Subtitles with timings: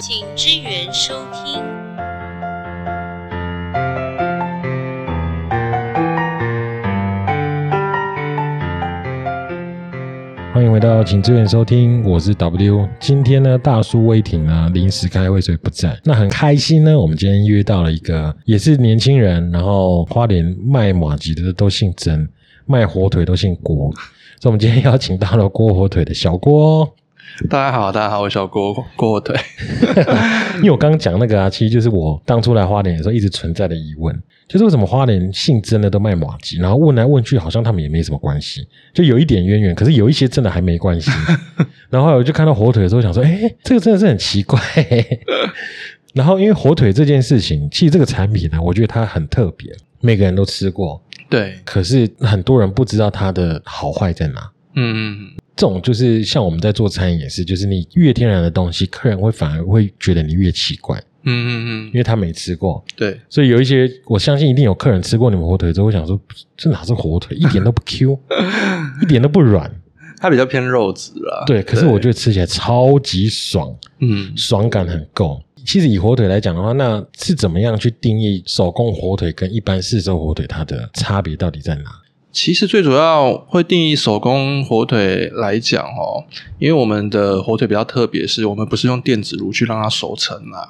[0.00, 1.62] 请支援收听。
[10.52, 12.88] 欢迎回到请支援收听，我是 W。
[12.98, 15.98] 今天呢，大叔威霆呢临时开会，所以不在。
[16.04, 22.26] 那很开心呢，我们今天约到了一个也是年轻人，然后花莲卖马吉的都姓曾，
[22.66, 23.92] 卖火腿都姓郭，
[24.40, 26.94] 所以我们今天邀请到了郭火腿的小郭。
[27.48, 29.34] 大家好，大家好，我小郭郭火腿。
[30.56, 34.14] 因为我刚刚讲那个啊，其实就是我当初来花莲的时候一直存在的疑问，
[34.46, 41.10] 就是为什么花莲姓曾的都卖马吉，然后问来问去，好像他们也没什么关系，就有一点渊源，可是有一些真的还没关系。
[41.88, 44.60] 然后我就看到火腿的时候，想说，哎，这个真的是很奇怪。
[46.12, 54.50] 然后因为火腿这件事情，其实这个产品呢，我觉得它很特别，每个人都吃过，对，可是很多人不知道它的好坏在哪。
[54.74, 62.82] 嗯嗯这种就是像我们在做餐饮也是，就是你越天然的东西，客人会反而会觉得你越奇怪，嗯嗯嗯因为他没吃过。
[62.96, 66.20] 对，所以有一些，我相信一定有客人吃过你们火腿之后，会想说，
[66.56, 68.18] 这哪是火腿，一点都不 Q，
[69.02, 69.70] 一点都不软。
[70.18, 71.42] 它比较偏肉质啦。
[71.46, 75.42] 对，可是我觉得吃起来超级爽，嗯，爽感很够。
[75.66, 81.90] 其实以火腿来讲的话，那是怎么样去定义手工火腿跟一般市售火腿它的差别到底在哪？
[82.32, 86.24] 其实最主要会定义手工火腿来讲哦，
[86.58, 90.66] 因为我们的火腿比较特别，是我们不是用电子炉去让它熟成啦。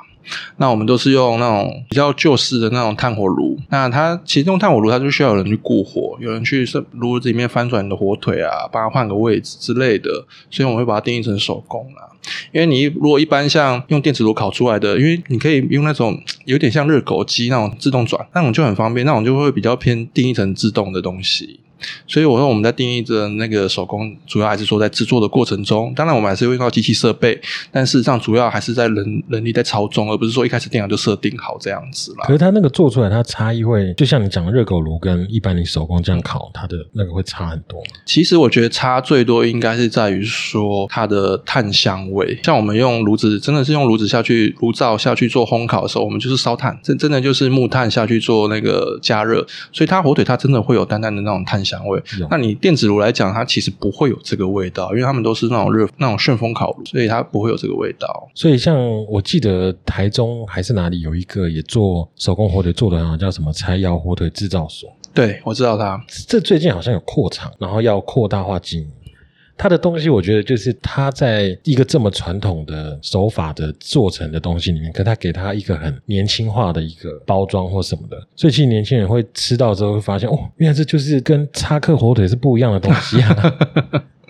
[0.56, 3.58] 那我们都是用那种比较旧式的那种炭火炉。
[3.70, 10.24] 那它其实用炭火炉，它就需要有人去顾火，有人去是炉子里面翻转你的火腿啊，帮它换个位置之类的。
[10.50, 12.08] 所以我们会把它定义成手工啦。
[12.52, 21.58] 因为你如果一般像用电磁炉烤出来的，因为你可以用那种有点像热狗机那种自动转，那种就很方便，那种就会比较偏定义成自动的东西。
[22.06, 32.32] 所以我说我们在定义着那个手工，主要还是说在制作的过程中，当然我们还是会用到机器设备，但事实上主要还是在人人力在操纵，而不是说一开始电脑就设定好这样子啦可。
[32.32, 37.86] 是它那个做出来，它差异会，就像你讲的热狗炉跟一般你手工这样烤，它的那个会差很多吗。
[38.04, 52.26] 其实我觉得差最多应该是在于说它的碳香味，像我们用炉子，真的是用炉子下去炉灶下去做烘烤的时候，我们就是烧炭，真真的就是木炭下去做那个加热，所以它火腿它真的会有淡淡的那种炭香味有。
[52.30, 58.28] 那你电子炉来讲，它其实不会有这个味道，因为它们都是那种热那种旋风烤炉，所以它不会有这个味道。
[58.34, 64.90] 所以像我记得台中还是哪里有一个也做手工火腿做的很好，叫什么柴窑火腿制造所。
[65.14, 66.02] 对，我知道它。
[66.26, 68.88] 这最近好像有扩厂，然后要扩大化经营。
[69.56, 83.54] 它的东西，我觉得就是他在一个这么传统的手法的做成的东西里面，可他给他一个很年轻化的一个包装或什么的，所以其实年轻人会吃到之后会发现，哦，原来这就是跟叉克火腿是不一样的东西啊。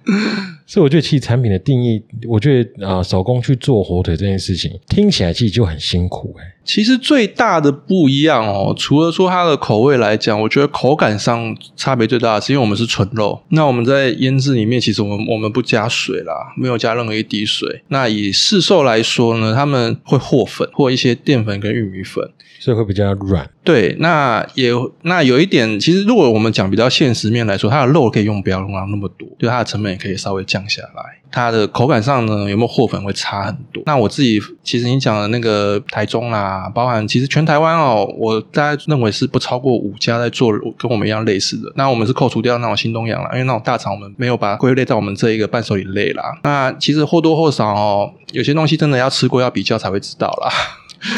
[0.66, 17.82] 所以我觉得，其实产品的定义，我觉得啊、手工去做火腿这件事情，听起来其实就很辛苦哎、其实最大的不一样哦，除了说它的口味来讲，我觉得口感上差别最大的是因为我们是纯肉，那我们在腌制里面，其实我们我们不加水啦，没有加任何一滴水。
[17.88, 22.30] 那以市售来说呢，他们会和粉或一些淀粉跟玉米粉。
[22.60, 23.50] 所以会比较软。
[23.64, 24.70] 对，那也
[25.02, 31.21] 那有一点，其实如果我们讲比较现实面来说，它的肉可以用不要用到那么多，对它的成本也可以稍微降下来。
[31.32, 33.82] 它的口感上呢，有没有和粉会差很多。
[33.86, 41.72] 那我自己其实你讲的那个台中啦，包含其实全台湾哦，我大概认为是不超过五家在做跟我们一样类似的。
[41.74, 46.22] 那我们是扣除掉那种新东阳啦，因为那种大厂我们没有把它归类在我们这一个伴手礼类啦。
[46.44, 50.52] 那其实或多或少哦，有些东西真的要吃过要比较才会知道啦。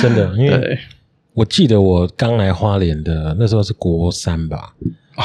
[0.01, 0.79] 真的，因为，
[1.35, 4.75] 我记得我刚来花莲的那时候是国三吧，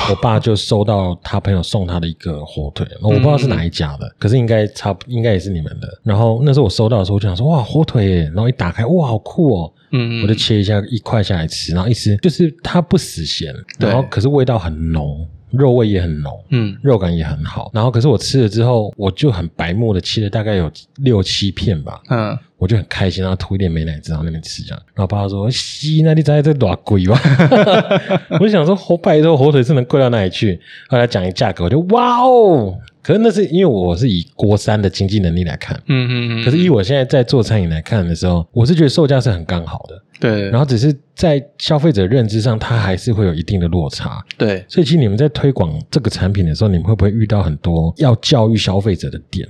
[0.09, 5.87] 我爸就收到他朋友送他的一个火腿，我不知道是哪一家的，可是应该差不应该也是你们的。
[6.03, 16.31] 然后那时候我收到的时候，我就想说哇火腿耶，然后一打开哇好酷哦，嗯，我就切一下一块下来吃，然后一吃就是它不死咸，然后可是味道很浓，肉味也很浓。
[16.49, 22.37] 嗯肉感也很好，然后可是我吃了之后，我就很白目的切了大概有六七片吧，嗯。
[22.59, 24.83] 我就很开心，然后涂一点美乃滋，然后那边吃这样。
[24.93, 27.19] 然后爸爸说：“西，那你在这多贵吧？”
[28.37, 30.59] 我就想说，火拜托火腿是能贵到哪里去？
[30.89, 32.77] 后来讲一价格，我就哇哦！
[33.01, 44.23] 可是那是因为我是以国三的经济能力来看，嗯嗯嗯，可是以我现在在做餐饮来看的时候，我是觉得售价是很刚好的，对，然后只是在消费者认知上，它还是会有一定的落差。
[44.37, 49.47] 对，所以，其实你们在推广这个产品的时候，你们会不会遇到很多要教育消费者的点？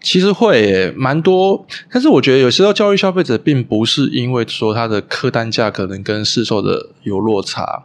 [0.00, 7.84] 其实会蛮多，但是我觉得有时候教育消费者，并不是因为说它的客单价可能跟市售的有落差，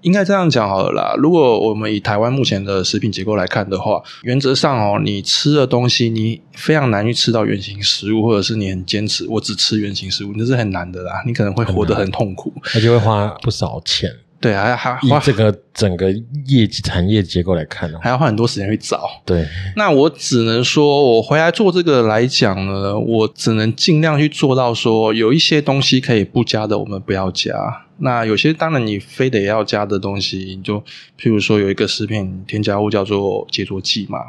[0.00, 1.14] 应该这样讲好了啦。
[1.18, 11.22] 如果我们以台湾目前的食品结构来看的话，原则上哦，你吃的东西你非常难去吃到原型食物，或者是你很坚持我只吃原型食物，那是很难的啦。
[11.26, 14.10] 你可能会活得很痛苦，而且会花不少钱。
[14.40, 16.12] 对，还还花以这个整个
[16.46, 19.10] 业绩产业结构来看哦，还要花很多时间去找。
[19.24, 19.44] 对，
[19.74, 27.52] 那我只能说，我回来做这个来讲呢，我只能尽量去做到说，有一些东西可以不加的，我们不要加。
[27.96, 30.78] 那有些当然你非得要加的东西，你就
[31.20, 34.20] 譬如说有一个食品添加物叫做解灼剂嘛，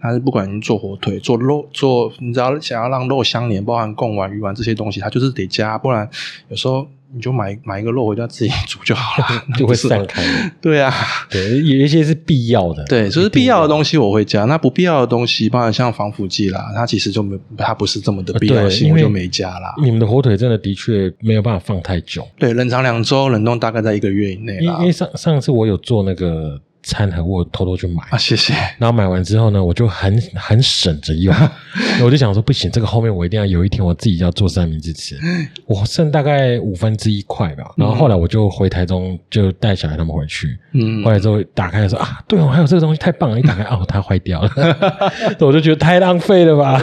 [0.00, 6.08] 它是不管你做火腿、做肉、做你只要想要让肉相连，包含贡丸、鱼丸这些东西，它就是得加，不然
[6.48, 6.86] 有时候。
[7.14, 10.22] 你就买买一个肉回家自己煮就好了， 就会散开。
[10.60, 10.92] 对啊，
[11.30, 12.84] 对，有一些是必要的。
[12.84, 19.74] 对，就是必要的东西我会加，那不必要的东西，包含像防腐剂啦，它其实就没，它不是这么的必要性，我就没加啦。
[19.82, 26.60] 你们的火腿真的的确没有办法放太久，对，冷藏两周，冷冻大概在一个月以内因因为上上次我有做那个。
[26.90, 28.52] 餐盒我偷偷去买啊，谢谢。
[28.78, 31.32] 然后买完之后呢，我就很很省着用，
[32.02, 35.16] 我就想说不行，这个后面我一定要有一天我自己要做三明治吃。
[35.66, 37.64] 我剩大概五分之一块吧。
[37.76, 40.58] 然后后来我就回台中，就带小孩他们回去。
[40.72, 43.38] 嗯，回来之后打开说啊，对哦，还有这个东西太棒了！
[43.38, 44.50] 一打开哦，它坏掉了，
[45.40, 46.80] 我就觉得太浪费了吧。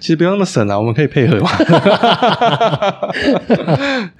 [0.00, 1.50] 其实不用那么省啊，我们可以配合嘛。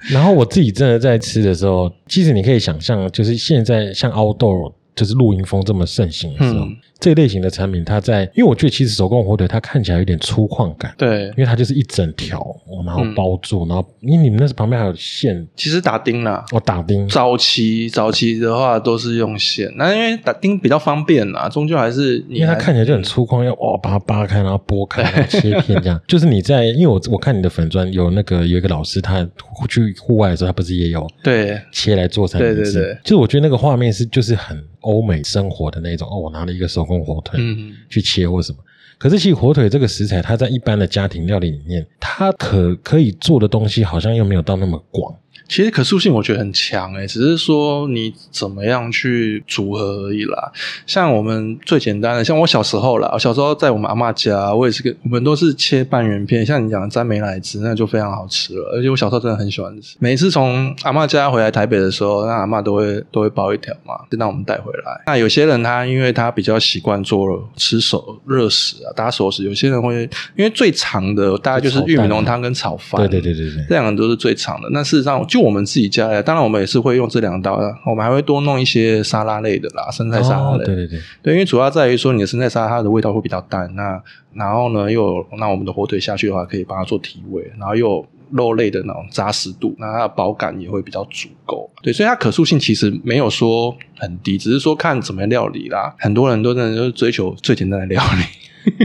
[0.09, 4.73] 然后我自己真的在吃的时候，其实你可以想象，就是现在像凹豆。
[4.95, 6.67] 就是露营风这么盛行的时候。
[6.99, 12.39] 这类型的产品，它在，因为我觉得其实手工火腿它看起来有点粗犷感，对，因为它就是一整条，
[12.85, 29.27] 然后包住，然后因为你们那是旁边还有线，其实打钉啦，哦打钉，早期早期的话都是用线，那因为打钉比较方便啦，终究还是因为它看起来就很粗犷，要哦把它扒开，然后剥开，然后切片这样，就是你在，因为我我看你的粉砖有那个有一个老师，他
[29.67, 31.59] 去户外的时候，他不是也有对。
[31.71, 37.39] 切来做成，对对对，就是我觉得那个画面是就是很欧美生活的那种，哦，我拿了一个手工火腿。
[37.41, 38.59] 嗯去切或什么，
[38.97, 45.15] 可是其实火腿这个食材，它在一般的家庭料理里面，它可可以做的东西好像又没有到那么广。
[45.47, 50.51] 其实可塑性我觉得很强诶，只是说你怎么样去组合而已啦。
[50.87, 56.43] 像我们最简单的，像我小时候啦，小时候在我们阿妈家，我也是个，我们都是切半圆片。
[56.43, 58.71] 像你讲的沾梅奶汁，那就非常好吃了。
[58.75, 59.95] 而且我小时候真的很喜欢吃。
[59.99, 65.03] 每次从阿妈家回来台北的时候，那阿妈都会都会包一条嘛，就让我们带回来。
[65.05, 69.43] 那有些人他因为他比较习惯做吃手热食啊，打手食。
[69.43, 74.67] 有些人会因为最长的大概就是玉米浓汤跟炒饭，对对对对对，这两个都是最长的。
[74.71, 75.23] 那事实上。
[75.35, 80.63] 就我们自己家，当然我们也是会用这两道，我们还会多弄一些沙拉类的啦，生菜沙拉类。
[80.63, 84.01] 对对对，对，因为主要在于说你的生菜沙拉它的味道会比较淡，那
[84.33, 91.69] 然后呢又那我们的火腿下去的话，可以帮它做提味，然后又肉类的那种扎实度，那它的饱感也会比较足够。
[91.83, 95.93] 对，所以它可塑性其实没有说很低，只是说看怎么料理啦。
[95.99, 98.23] 很多人都真的就是追求最简单的料理。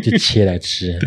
[0.02, 0.98] 就切来吃，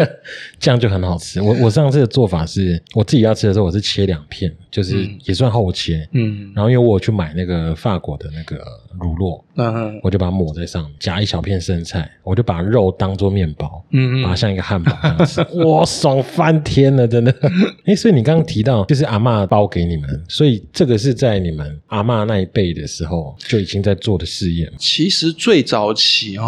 [0.58, 1.40] 这样就很好吃。
[1.40, 6.08] 我我上次的做法是，我自己要吃的时候，我是切两片，就是也算厚切。
[6.12, 8.56] 嗯，然后因为我去买那个法国的那个
[8.98, 14.92] 乳酪，嗯，我就把它抹在上面，夹一小片生菜，我就把肉当做面包，嗯，把它像一个汉堡
[15.24, 17.34] 吃， 哇，爽翻天了，真的。
[17.86, 24.72] 哎，所以你刚刚提到就是阿妈包给你们，所以这个是在你们阿妈那一辈的时候就已经在做的试验。
[24.78, 26.46] 其实最早期哈。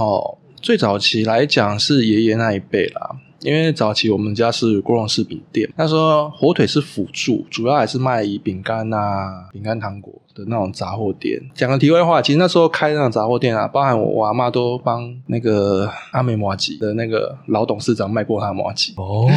[0.60, 11.40] 最早期来讲是爷爷那一辈啦，因为早期我们家是郭荣氏饼店，那时候火腿是辅助，主要还是卖饼干啊、饼干糖果的那种杂货店。
[11.54, 19.28] 讲个题外话，其实那时候开那种杂货店啊，包含我我阿妈都帮那个阿美麻吉的那个老董事长卖过他的麻吉哦。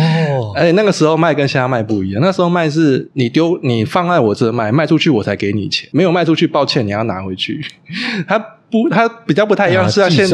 [0.56, 7.64] 而且那个时候卖跟现在卖不一样，那时候卖是你丢你放在我这卖，卖出去我才给你钱，没有卖出去，抱歉你要拿回去。
[8.28, 8.44] 他。
[8.72, 10.26] 不，它比较不太一样，是要先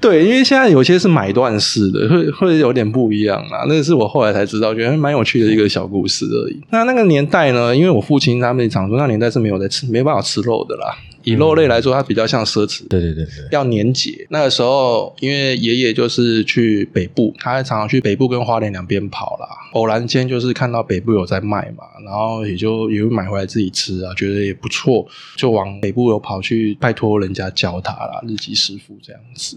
[0.00, 3.66] 对，因为现在有些是买断式的，会会有点不一样啊。
[3.68, 6.60] 那个是我后来才知道，觉得蛮有趣的一个小故事而已。
[6.70, 10.96] 那那个年代呢，因为我父亲他们常说，那年代是没有在吃，没办法吃肉的啦。
[11.24, 14.26] 以肉类来说，它比较像奢侈，对对对对，要年节。
[14.30, 19.46] 那个时候，因为爷爷就是去北部，他还常常去北部跟花莲两边跑啦。
[19.72, 29.56] 偶然间就是看到北部有在卖嘛，然后也就也会买回来自己吃啊，觉得也不错，就往北部有跑去拜托人家教他啦，日籍师傅这样子。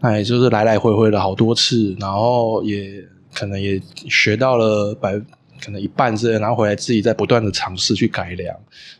[0.00, 3.04] 那也就是来来回回了好多次，然后也
[3.34, 5.20] 可能也学到了百。
[5.64, 8.54] 可能一半之类，然后回来自己在不断的尝试去改良，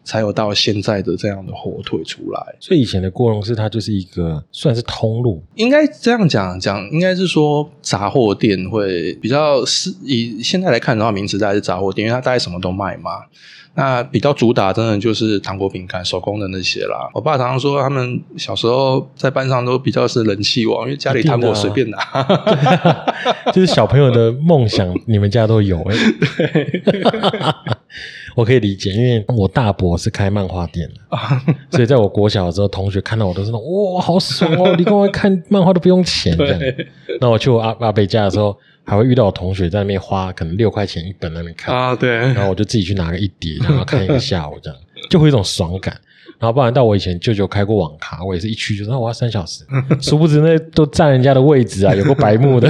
[0.04, 2.56] 才有到现在的这样的火腿出来。
[2.60, 13.10] 所以以前的郭荣是它就是一个算是通路，应该这样讲讲，应该是说杂货店会比较是以现在来看的话，名词大概是杂货店，因为它大概什么都卖嘛。
[13.74, 17.08] 那比较主打真的就是糖果饼干、手工的那些啦。
[17.14, 21.98] 我爸常常说，他们小时候在班上都比较是人气王，因为家里糖果随便拿。
[23.52, 25.96] 就是小朋友的梦想，你们家都有哎、
[28.36, 31.16] 我可以理解，因为我大伯是开漫画店的，
[31.76, 34.74] 所以在我国小的时候，同学看到我都是那种哇，好爽哦！
[34.76, 36.60] 你跟我看漫画都不用钱这样。
[37.20, 45.96] 那我去我阿阿伯家的时候，还会遇到我同学在那边花可能六块钱一本在那边看，啊，对，然后我就自己去拿个一叠，然后 看一个下午这样，就会有一种爽感。
[46.38, 49.64] 然后不然到我以前舅舅开过网咖，我也是一去就说、啊我要三小时，
[50.02, 52.68] 殊不知那都占人家的位置啊，有个白目的。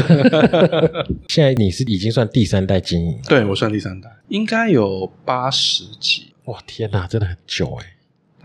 [1.28, 7.86] 现在你是已经算第三代经营，对我算第三代，应该有八十几，哇天哪，真的很久哎。
[7.86, 7.91] 大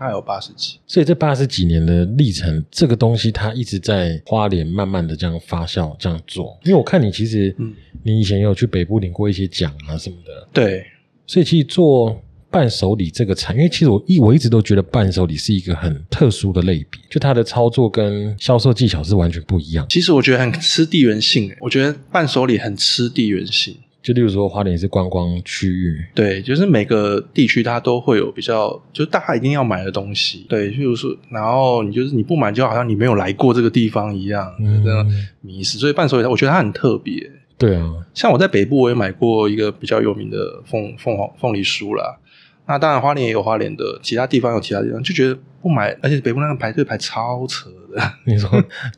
[0.06, 0.78] 概有八十几。
[0.86, 6.58] 所以这八十几年的历程，这个东西它一直在花莲慢慢的这样发酵，这样做。
[6.64, 10.84] 因为我看你其实，嗯你以前有去北部领过一些奖啊什么的，对，
[11.26, 19.84] 所以其实做伴手礼这个产，因为其实我一我一直都觉得伴手礼是一个很特殊的类别，就它的操作跟销售技巧是完全不一样。
[19.90, 23.76] 其实我觉得很吃地缘性，我觉得伴手礼很吃地缘性。
[24.08, 30.46] 就例如说，花莲是观光区域，对，就是每个地区它都会有比较，就是大家一定要买的东西。
[30.48, 35.06] 对，譬如说，然后你就是你不买，就好像你没有来过这个地方一样，嗯这样
[35.42, 35.76] 迷失。
[35.76, 37.30] 所以伴手礼，我觉得它很特别。
[37.58, 42.18] 对啊，像我在北部，我也买过一个比较有名的凤凤凰凤梨酥啦。
[42.68, 48.48] 那当然，花莲也有花莲的，其他地方有其他地方，就觉得不买，而且北部那个排队排超扯的， 你说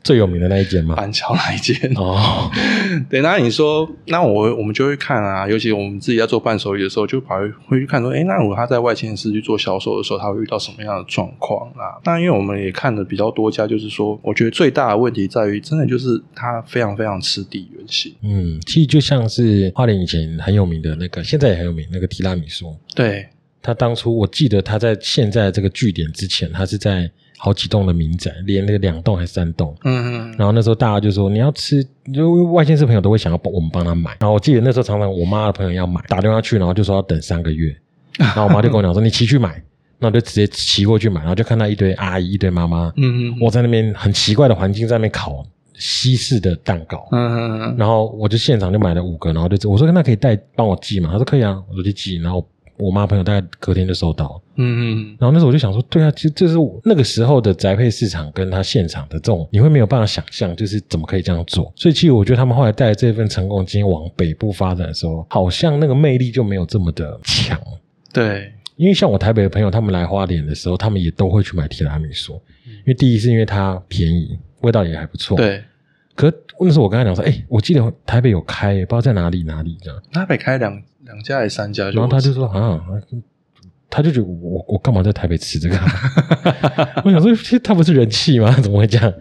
[0.03, 0.93] 最有名的那一间吗？
[0.95, 1.75] 板桥那一间。
[1.95, 2.51] 哦，
[3.09, 11.95] 对，那你说，那我我们就会看啊，尤其我们自己在做伴手礼的时候，就跑会会去看说，诶，那如果他在外县市去做销售的时候，他会遇到什么样的状况啊？
[12.03, 18.13] 那因为我们也看的比较多家，就是说，我觉得最大的问题在于，真的就是他非常非常吃地缘性。
[18.21, 23.27] 嗯，其实就像是花莲以前很有名的那个，现在也很有名那个提拉米苏，对，
[23.61, 29.75] 他当初我记得他在现在这个据点之前，他是在好几栋的民宅，连那个两栋还是三栋。
[29.83, 34.11] 嗯嗯，然后那时候大家就说你要吃，就外县市朋友都会想要帮我们帮他买。
[34.19, 37.75] 然后我记得那时候常常我妈的朋友要买，打电话去，然后就说要等三个月。
[38.19, 39.61] 然后我妈就跟我讲说你骑去买，
[39.97, 45.43] 那我就直接骑过去买，然后就看到一堆阿姨、一堆妈妈，嗯嗯，我在那边很奇怪的环境在那边烤
[45.75, 47.07] 西式的蛋糕。
[47.11, 51.09] 嗯嗯然后我就现场就买了五个，然后就我说那可以带帮我寄吗？
[51.11, 52.17] 他说可以啊，我就去寄。
[52.17, 52.45] 然后
[52.81, 54.41] 我妈朋友大概隔天就收到。
[54.55, 61.71] 嗯嗯，然后那时候我就想说，对啊，其实这是我那个时候的宅配市场跟他现场的这种，你会没有办法想象，就是怎么可以这样做。
[61.75, 67.59] 所以其实我觉得他们后来带着这份成功经验往北部发展的时候，好像那个魅力就没有这么的强。
[68.11, 72.33] 对，因为像我台北的朋友，他们来花莲的时候，他们也都会去买提拉米苏，
[72.65, 75.37] 因为第一是因为它便宜，味道也还不错。。
[75.37, 75.63] 对，
[76.13, 79.99] 可那时候我跟他讲说，哎、我记得台北有开，不知道在哪里哪里这样。
[80.11, 80.79] 台北开两
[81.11, 82.81] 两家还是三家，然后他就说啊，
[83.89, 85.75] 他就觉得我我干嘛在台北吃这个、
[87.03, 88.49] 我想说，其实他不是人气吗？
[88.63, 89.13] 怎么会这样？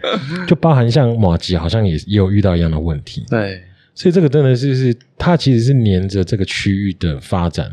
[0.47, 3.25] 就包含像马吉，好像也也有遇到一样的问题。
[3.29, 3.61] 对，
[3.95, 7.69] 所以这个真的是是，它其实是黏着这个区域的发展，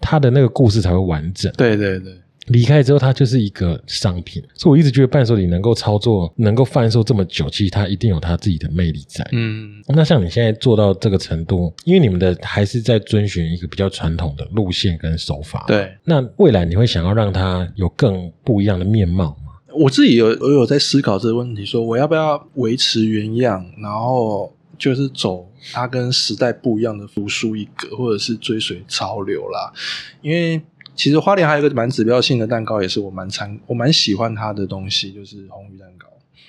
[0.00, 1.52] 它的那个故事才会完整。
[1.56, 2.12] 对对对，
[2.46, 4.42] 离开之后，它就是一个商品。
[4.54, 9.28] 所以我一直觉得伴手礼能够操作、能够贩售这么久，其实它一定有它自己的魅力在。
[9.32, 15.64] 嗯，那像你现在做到这个程度，因为你们的还是在遵循一个比较传统的路线跟手法。。
[15.66, 15.92] 对。
[16.04, 19.52] 那未来你会想要让它有更不一样的面貌吗？
[19.74, 29.70] 我自己有我有在思考这个问题，说我要不要维持原样，然后就是走它跟时代不一样的独树一格，或者是追随潮流啦。
[30.22, 30.62] 因为
[30.96, 36.08] 其实花莲还有一个蛮指标性的蛋糕，也是我蛮参我蛮喜欢它的东西，就是红鱼蛋糕。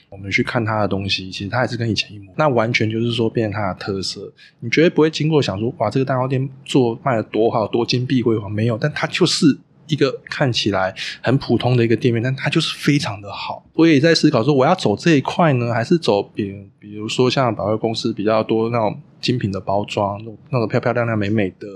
[0.10, 4.32] 我们去看它的东西，其实它还是跟以前一模，那完全就是说变成它的特色。
[4.62, 9.46] 你绝对不会经过想说，哇，这个蛋糕店做卖的多好，多金碧辉煌，没有，但它就是
[9.88, 13.66] 一个看起来很普通的一个店面，但它就是非常的好。
[13.74, 21.68] 我也在思考说，我要走这一块呢，还是走比比如说像百货公司比较多那种精品的包装，那种那种漂漂亮亮、美美的，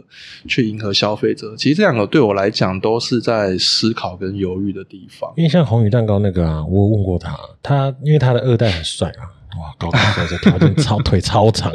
[0.47, 1.55] 去迎合消费者。
[1.57, 5.31] 其实这两个对我来讲都是在思考跟犹豫的地方。
[5.35, 9.23] 因为像红宇蛋糕那个啊，我有问过他，他因为他的二代很帅啊，
[9.59, 11.71] 哇，高高帅帅，条件超腿超长。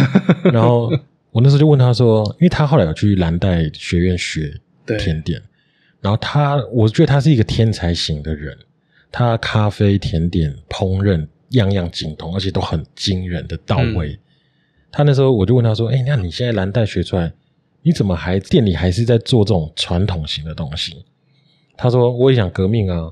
[0.52, 0.90] 然后
[1.30, 4.60] 我那时候就问他说，因为他后来有去蓝带学院学
[4.98, 5.40] 甜点，
[6.00, 8.56] 然后他，我觉得他是一个天才型的人，
[9.12, 14.18] 他咖啡、甜点、烹饪样样精通，而且都很惊人的到位。
[14.90, 17.32] 他那时候我就问他说：“哎、那你现在蓝带学出来，
[17.82, 21.04] 你怎么还店里还是在做这种传统型的东西？”
[21.76, 23.10] 他说：“我也想革命啊。”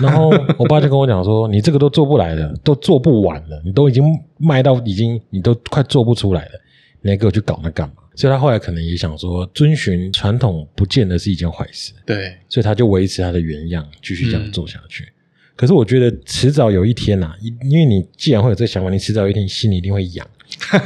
[0.00, 4.04] 然后我爸就跟我讲说：“你这个都做不来了，都做不完了，你都已经
[4.38, 6.50] 卖到已经你都快做不出来了，
[7.02, 15.08] 你还给我去搞那干嘛？”所以他后来可能也想说，遵循传统不见得是一件坏事，对，所以他就维持他的原样，继续这样做下去。
[15.54, 20.26] 可是我觉得迟早有一天呐、啊，因因为你既然会有这个想法，你迟早有一天心里一定会痒，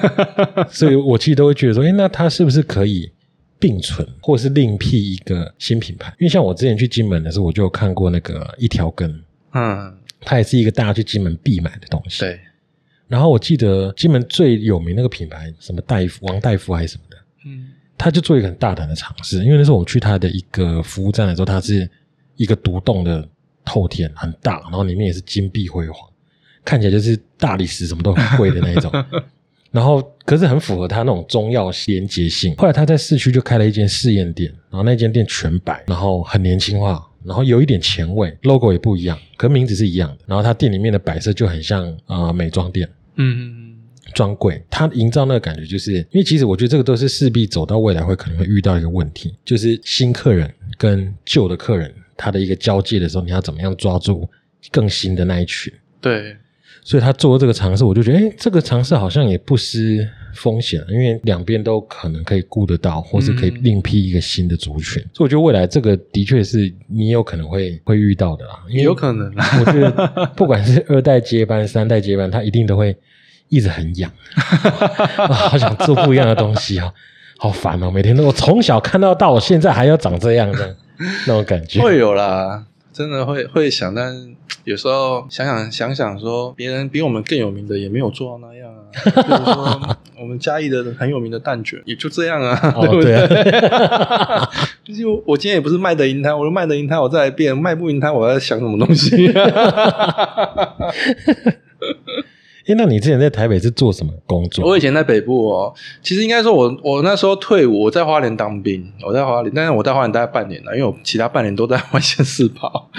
[0.69, 3.11] 所以我其实都会觉得说，诶，那他是不是可以
[3.59, 6.13] 并存，或者是另辟一个新品牌？
[6.19, 9.09] 因为像我之前去金门的时候，我就有看过那个一条根，
[9.55, 12.21] 嗯，它也是一个大家去金门必买的东西。
[12.21, 12.39] 对，
[13.09, 19.43] 然后我记得金门最有名那个品牌，什么大夫、王大夫还是什么的，嗯他就做一个很大胆的尝试。
[19.45, 21.89] 因为那时候我去他的一个服务站的时候，他是
[22.37, 23.27] 一个独栋的
[23.65, 26.07] 透天，很大，然后里面也是金碧辉煌，
[26.65, 28.93] 看起来就是大理石什么都很贵的那一种。
[29.73, 32.55] 然后可是很符合他那种中药连结性。
[32.57, 40.19] 后来他在市区就开了一间试验店，然后那间店全白，然后很年轻化，然后有一点前卫，logo 也不一样，可名字是一样的。
[40.27, 42.89] 然后他店里面的摆设就很像呃美妆店。
[43.17, 43.75] 嗯
[44.15, 54.29] 专柜，它营造那个感觉，就是因为其实我觉得这个都是势必走到未来会可能会遇到一个问题，就是新客人跟旧的客人他的一个交界的时候，你要怎么样抓住
[54.71, 55.73] 更新的那一群？
[56.01, 56.37] 对，
[56.83, 65.03] 所以他做这个尝试，我就觉得，哎，这个尝试好像也不失风险，因为两边都可能可以顾得到，或是可以另辟一个新的族群。
[65.13, 69.45] 所以我觉得未来这个的确是你有可能会会遇到的啦，因为有可能啊。
[69.61, 72.97] 我觉得 不管是二代接班、三代接班，他一定都会
[73.49, 74.13] 一直很痒，
[75.17, 76.93] 啊 好想做不一样的东西啊，
[77.39, 77.91] 好烦哦！
[77.91, 80.77] 每天都我从小看到到，我现在还要长这样的
[81.27, 81.81] 那种感觉。
[81.81, 82.65] 会有啦，
[82.97, 84.35] 真的会会想，但
[84.65, 88.81] 有时候想想想想说，别人比我们更有名的也没有做到那样啊。
[89.05, 93.15] 比如说我们嘉义的很有名的蛋卷，也就这样啊，哦对不对
[94.87, 94.95] 对？
[94.97, 99.31] 就我今天也不是卖得赢他，我说卖得赢他，我再来变；卖不赢他，我在想什么东西？
[102.67, 104.67] 哎，那你之前在台北是做什么工作？
[104.67, 112.91] 我以前在北部哦，其实应该说我我那时候退伍，我在花莲当兵，我在花莲，但是我在花莲待了半年了，因为我其他半年都在外县市跑。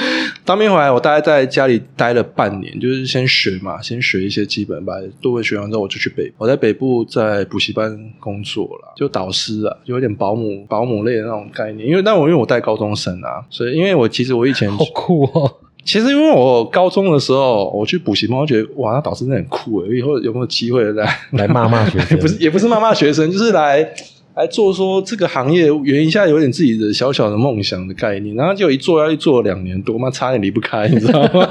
[0.45, 11.85] 当兵回来，我大概在家里待了半年，就是先学嘛，先学一些基本，把都会学完之后，我就去北，我在北部在补习班工作了，就导师啊，就有点保姆保姆类的那种概念。
[11.85, 15.57] 因为但我因为我带高中生啊，所以因为我其实我以前好酷哦！
[15.87, 23.89] 其实因为我高中的时候我去补习班，我觉得哇，那导师真的很酷诶，以后有没有机会来来骂骂 学生，不是也不是骂骂学生，就是来
[24.35, 31.47] 来做说这个行业圆一下有点自己的小小的梦想的概念，然后就一做要一做两年多，妈差点离不开，你知道吗？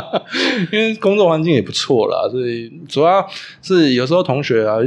[0.72, 3.26] 因为工作环境也不错啦，所以主要
[3.60, 4.78] 是有时候同学啊。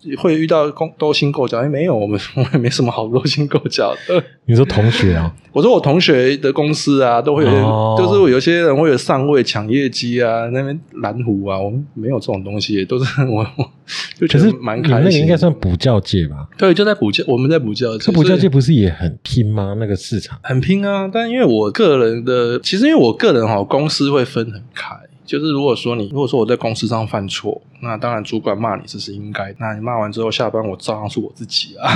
[0.00, 4.22] 就会遇到勾勾心斗角，哎，没有， 我们我也没什么好勾心斗角的。
[4.46, 5.32] 你说同学啊？
[5.52, 13.70] 我说我同学的公司啊，都会有，哦就是有些人会有上位抢业绩啊，那边蓝湖啊，我们没有这种东西，都是 我我
[14.18, 15.10] 就觉得蛮你那个。
[15.10, 16.48] 应该算补教界吧？
[16.56, 19.74] 对，就在补教，我们在补教，这补教界不是也很拼吗？
[19.78, 21.10] 那个市场很拼啊。
[21.12, 24.94] 但因为我个人的，其实因为我个人哈、公司会分很开。
[25.30, 29.54] 就是如果说你，如果说我在公司上犯错，那当然主管骂你这是应该。
[29.60, 31.86] 那你骂完之后下班，我照样是我自己啊。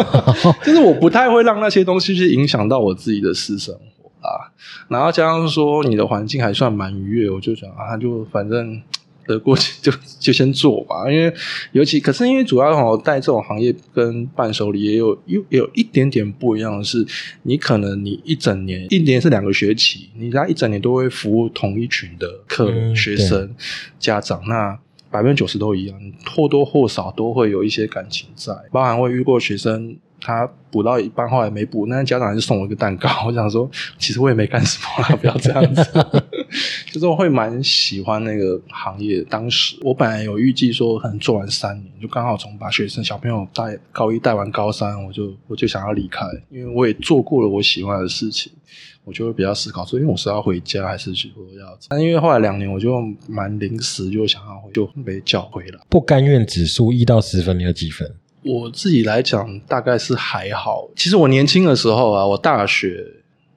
[0.62, 4.52] 就是我不太会让那些东西去影响到我自己的私生活啊。
[4.88, 8.82] 然后加上说你的环境还算蛮愉悦，我就想啊，就反正
[9.26, 11.10] 得过程就就先做吧。
[11.10, 11.32] 因为
[11.72, 17.06] 尤其可是因为主要哦带这种行业跟伴手礼也有有有一点点不一样的是，
[17.42, 23.54] 你可能你一整年一年是两个学期，你家一整年都会服务同一群的客学生、
[23.98, 24.78] 家长，那。
[25.08, 25.98] 百分之九十都一样，
[26.34, 33.08] 或多或少都会有一些感情在，包含会遇过学生他补到一半后来没补，那家长就送我一个蛋糕。
[33.28, 35.84] 我想说，其实我也没干什么啦，不要这样子。
[36.90, 39.20] 就是我会蛮喜欢那个行业。
[39.30, 48.50] 当时我本来有预计说，可能做完三年，就刚好从把学生小朋友带高一带完高三，我就我就想要离开，因为我也做过了我喜欢的事情。
[49.04, 51.78] 我就会比较思考说，因为我是要回家还是说要？
[51.88, 55.78] 但因为后来两年，我就蛮临时就想要回，就被叫回来。
[55.88, 58.12] 不甘愿指数一到十分，你有几分？
[58.46, 60.88] 我自己来讲，大概是还好。
[60.94, 63.04] 其实我年轻的时候啊，我大学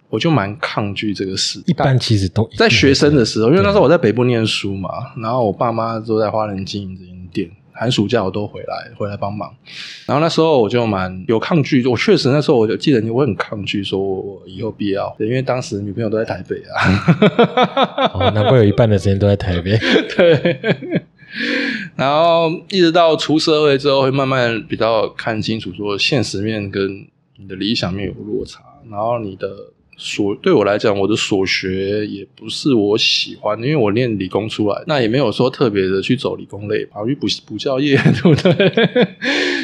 [0.09, 1.61] 我就蛮抗拒这个事。
[1.67, 9.53] 一般其实都在学生的时候，因为那时候我在北部念书嘛，然后我爸妈都在花莲经营这间店，寒暑假我都回来回来帮忙。
[10.07, 18.11] 然后那时候我就蛮有抗拒，我确实那时候我就记得我很抗拒，说我以后必要，对因为当时女朋友都在台北啊。
[18.15, 19.77] 哦，难怪有一半的时间都在台北。
[20.17, 21.03] 对，
[21.99, 27.05] 然后一直到出社会之后，会慢慢比较看清楚，说现实面跟
[27.37, 29.49] 你的理想面有落差，然后你的
[29.97, 39.07] 所对我来讲，我的所学也不是我喜欢，因为我念理工出来，那也没有说特别的去走理工类，跑去补补教业，对不对？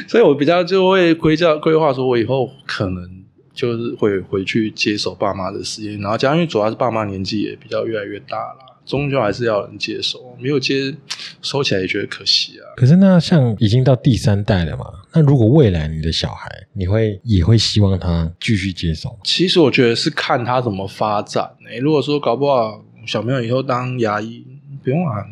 [0.09, 8.64] 所以我比较就会规教规划，说我以后可能就是会回去接手爸妈的事业，然后加上因为主要是爸妈年纪也比较越来越大了。
[8.85, 10.95] 终究还是要人接手，没有接
[11.41, 12.63] 收起来也觉得可惜啊。
[12.77, 14.85] 可是那像已经到第三代了嘛？
[15.13, 19.17] 那如果未来你的小孩，你会也会希望他继续接手？
[19.23, 21.49] 其实我觉得是看他怎么发展。
[21.69, 24.45] 诶，如果说搞不好小朋友以后当牙医。
[24.85, 25.25] 不用啊，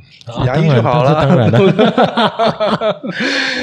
[0.47, 1.13] 牙医就好了。
[1.13, 1.59] 当然了，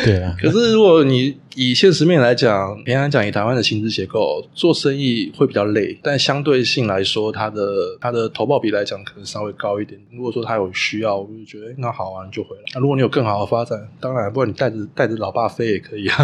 [0.07, 0.37] 对啊。
[0.41, 7.67] 可是如果你以现实面来讲，平常讲以台湾的薪资结构，做生意会比较累，但相对性来说，它的
[8.01, 10.01] 它的投报比来讲可能稍微高一点。
[10.13, 12.63] 如果说他有需要，我就觉得那好玩就回来。
[12.75, 16.17] 那如果你有更好的发展，当然，不然你带着带着老爸飞也可以啊。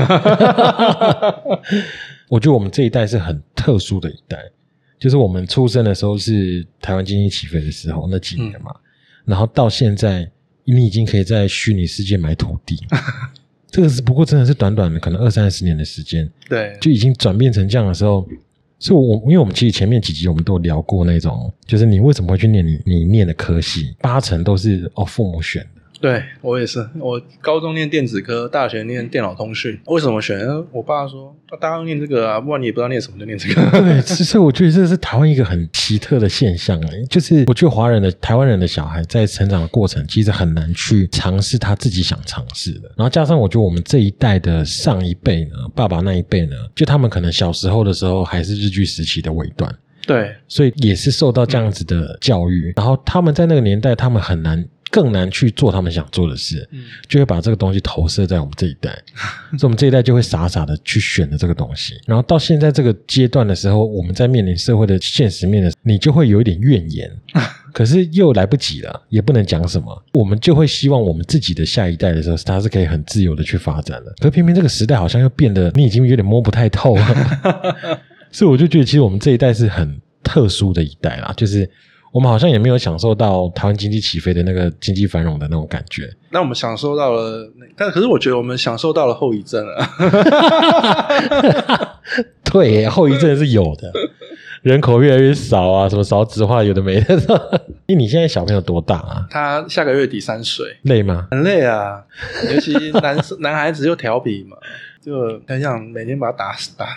[2.31, 4.39] 我觉得我们这一代是很特殊的一代，
[5.01, 8.73] 就是我们出生的时候是台湾经济起飞的时候那几年嘛。
[9.27, 10.31] 然后到现在，
[10.65, 12.79] 你已经可以在虚拟世界买土地，
[13.69, 18.27] 这个是不过真的是短短的可能二三十年的时间，对，就已经转变成这样的时候，
[18.79, 25.67] 所以，我因为我们其实前面几集我们都聊过那种，就是你为什么会去念你你念的科系，八成都是哦父母选。
[25.99, 29.81] 对我也是，我高中念电子科，大学念电脑通讯。
[29.87, 30.39] 为什么选？
[30.71, 33.81] 我爸说，大家都念这个啊，不然你也不知道念什么，就念这个。
[33.81, 42.93] 对，其实我觉得这是台湾一个很奇特的现象哎，就是我觉得华人的台湾人的小孩在成长的过程，其实很难去尝试他自己想尝试的。
[42.97, 49.75] 然后加上我觉得我们这一代的上一辈呢，爸爸那一辈呢，就他们可能小时候的时候还是日据时期的尾段，
[50.07, 52.73] 对，所以也是受到这样子的教育。
[52.77, 54.63] 然后他们在那个年代，他们很难。
[54.97, 56.67] 更难去做他们想做的事，
[57.07, 58.91] 就会把这个东西投射在我们这一代，
[59.59, 62.01] 所以我们这一代就会傻傻的去选择这个东西。
[62.07, 67.15] 然后到现在这个阶段的时候，我们在面临社会的现实面的，你就会有一点怨言，
[67.75, 70.05] 可是又来不及了，也不能讲什么。
[70.15, 74.15] 我们就会希望我们自己的下一代的时候，他是可以很自由的去发展的。
[74.19, 78.01] 可偏偏这个时代好像又变得，你已经有点摸不太透了。
[78.33, 81.71] 所以我就觉得，其实我们这一代是很特殊的一代啦，就是。
[82.17, 86.11] 我们好像也没有享受到台湾经济起飞的那个经济繁荣的那种感觉。
[86.31, 89.87] 那我们享受到了，但可是我觉得我们享受到了后遗症了。
[92.45, 93.93] 对，后遗症是有的，
[94.63, 97.71] 人口越来越少啊，什么少子化，有的没的。
[97.85, 99.27] 因为你现在小朋友多大啊？
[99.31, 101.29] 他下个月底三岁，累吗？
[101.31, 102.03] 很累啊，
[102.51, 104.57] 尤其男男孩子又调皮嘛。
[105.05, 106.97] 就很想每天把他打死打，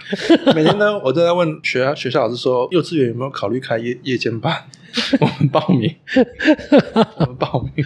[0.55, 4.55] 每天呢，我都在问学校学校老师说，幼稚园有没有考虑开夜夜间班？
[5.21, 5.95] 我们报名，
[7.17, 7.85] 我们报名。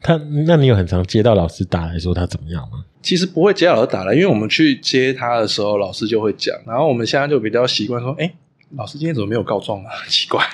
[0.00, 2.84] 他，那你有很常接到老师打来说他怎么样吗？
[3.02, 6.56] 其实不会接到老师打来，因为我们去接他的时候，老师就会讲。
[6.66, 8.32] 然后我们现在就比较习惯说，哎，
[8.76, 9.90] 老师今天怎么没有告状啊？
[10.08, 10.44] 奇怪，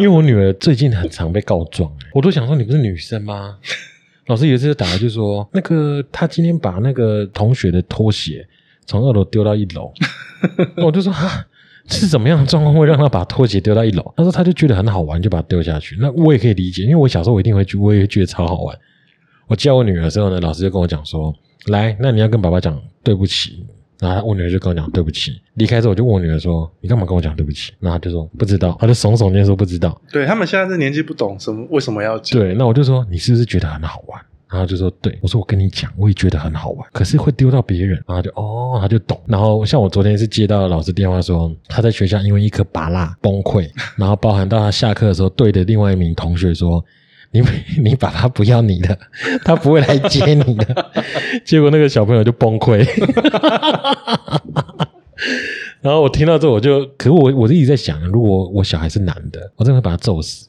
[0.00, 3.58] 为我女儿最近很常被告状，我都想说你不是女生吗？
[4.26, 8.46] 老师有一次打来就说，那个他今天把那个同学的拖鞋
[8.86, 9.92] 从二楼丢到一楼，
[10.76, 11.44] 我就说哈
[11.88, 14.14] 是怎么样的状况会让他把拖鞋丢到一楼？
[14.16, 15.96] 他说他就觉得很好玩，就把它丢下去。
[16.00, 18.76] 那我也可以理解，因为我小时候我一定会去，我也觉得超好玩。
[19.48, 21.34] 我教我女儿的时候呢，老师就跟我讲说，
[21.66, 23.66] 来，那你要跟爸爸讲对不起。
[24.00, 29.96] 然后我女儿就跟我讲对不起，离开之后我就问我女儿说：“你干嘛跟我讲对不起？”然后她就说不知道，她就耸耸肩说不知道。
[30.10, 32.36] 对他们现在这年纪不懂什么为什么要讲。
[32.36, 34.20] 对，那我就说你是不是觉得很好玩？
[34.52, 38.00] 然后就说对，我说我跟你讲，我也觉得很好玩，可是会丢到别人。
[38.06, 39.18] 然后就哦，他就懂。
[39.26, 46.84] 然后像我昨天是接到老师电话说，他在学校因为一颗拔蜡崩溃，然后包含到他下课的时候对着另外一名同学说。
[47.34, 47.42] 你
[47.82, 48.98] 你爸爸不要你的，
[49.42, 50.92] 他不会来接你的。
[51.46, 52.86] 结果那个小朋友就崩溃。
[55.80, 60.46] 然后我听到之后，我就，可我我一直在想，如果我小孩是男的，我真的会把他揍死。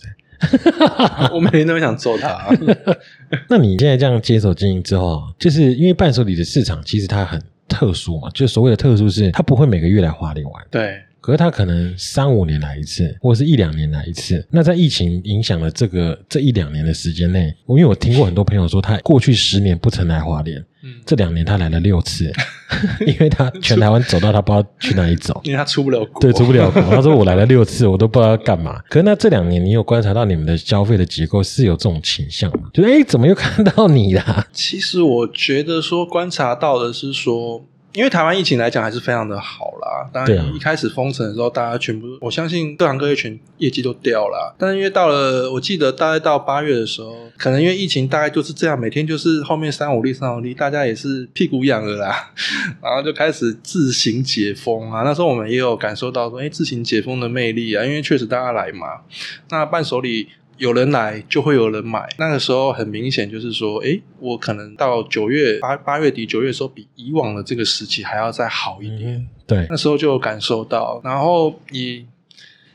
[1.34, 2.48] 我每天都想揍他。
[3.50, 10.63] 那你现在这样接手经营之后，就是因为伴手礼的市场其实它很特殊嘛，就所谓的特殊是，它不会每个月来花莲玩。
[10.69, 11.02] 对。
[11.23, 14.45] 可是他可能三五年来一次，或者是一两年来一次。
[14.51, 22.29] 那在疫情影响了这个这一两年的时间内，因为我听过很多朋友说，他过去十年不曾来华联，嗯，这两年他来了六次，
[23.07, 26.81] 因为他全台湾走到他不知道去哪里走，因为他出不了国，对，出不了国。
[26.93, 28.81] 他说我来了六次，我都不知道要干嘛。
[28.89, 32.69] 可是那这两年，你有观察到你们的消费的结构是有这种倾向吗？
[32.73, 34.45] 就是哎，怎么又看到你啦？
[34.51, 37.63] 其实我觉得说观察到的是说。
[37.93, 40.10] 因为台湾疫情来讲还是非常的好啦，啦。
[40.12, 44.56] 当然，一开始封城的时候，大家全部，我相信各行各业全业绩都掉了。
[44.58, 52.32] 但是因为到了，我记得大概到八月的时候，可能因为疫情大概就是这样，每天就是后面三五例三五例，大家也是屁股痒了啦，
[52.82, 55.03] 然后就开始自行解封啊。
[55.03, 59.01] 那时候我们也有感受到说，哎，自行解封的魅力啊，因为确实大家来嘛，
[59.49, 60.29] 那伴手礼。
[60.58, 69.16] 有人来就会有人买，那个时候很明显就是说，诶，我可能到九月八八月底九月的时候，比以往的这个时期还要再好一点。
[69.16, 72.06] 嗯，对那时候就有感受到，然后你，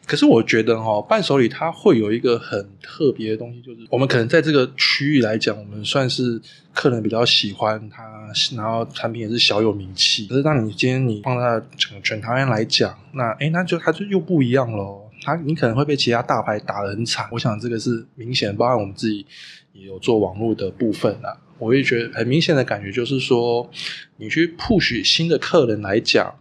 [0.07, 6.41] 可是我觉得哦，伴手礼它会有一个很特别的东西，就是我们可能在这个区域来讲，我们算是
[6.75, 8.03] 客人比较喜欢它，
[8.57, 10.27] 然后产品也是小有名气。
[10.27, 15.08] 可是当你今天你放在整个全台湾来讲，那诶，那就它就又不一样喽。
[15.29, 19.27] 它你可能会被其他大牌打得很惨，我想这个是明显，包含我们自己
[19.75, 21.37] 也有做网络的部分啊。
[21.59, 23.69] 我也觉得很明显的感觉就是说，
[24.17, 26.35] 你去 push 新的客人来讲，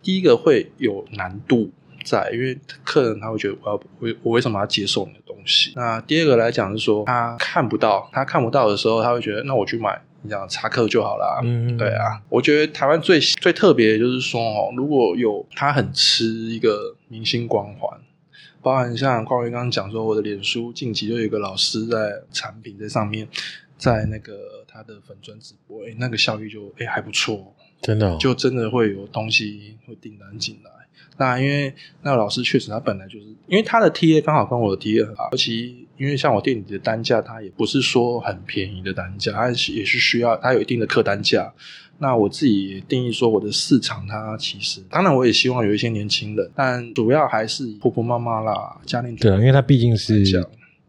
[0.00, 1.72] 第一个会有难度
[2.04, 5.72] 在，因为客人他会觉得我要我我为什么要接受你的东西？
[5.74, 10.00] 那第二个来讲是说，他看不到，他看不到的时候，他会觉得那我去买。
[10.22, 17.98] 你讲插客就好啦，嗯对啊，我觉得台湾最最特别的就是说哦，如果有他很吃一个明星光环，
[18.62, 23.26] 包含像光威刚刚讲说，我的脸书近期就有一个老师在产品在上面，
[23.78, 30.70] 在那个他的粉砖直播，哎，那个效益就哎还不错，真的哦就真的会有东西会订单进来。
[31.16, 41.52] 那因为那个老师确实他本来就是，因为他的 TA 刚好跟我的 TA 很好，尤其因为像我店里的单价，它也不是说很便宜的单价，它也是需要它有一定的客单价。
[41.98, 50.24] 那我自己也定义说，我的市场它其实，当然我也希望有一些年轻人，但主要还是婆婆妈妈啦、家庭主对啊，因为它毕竟是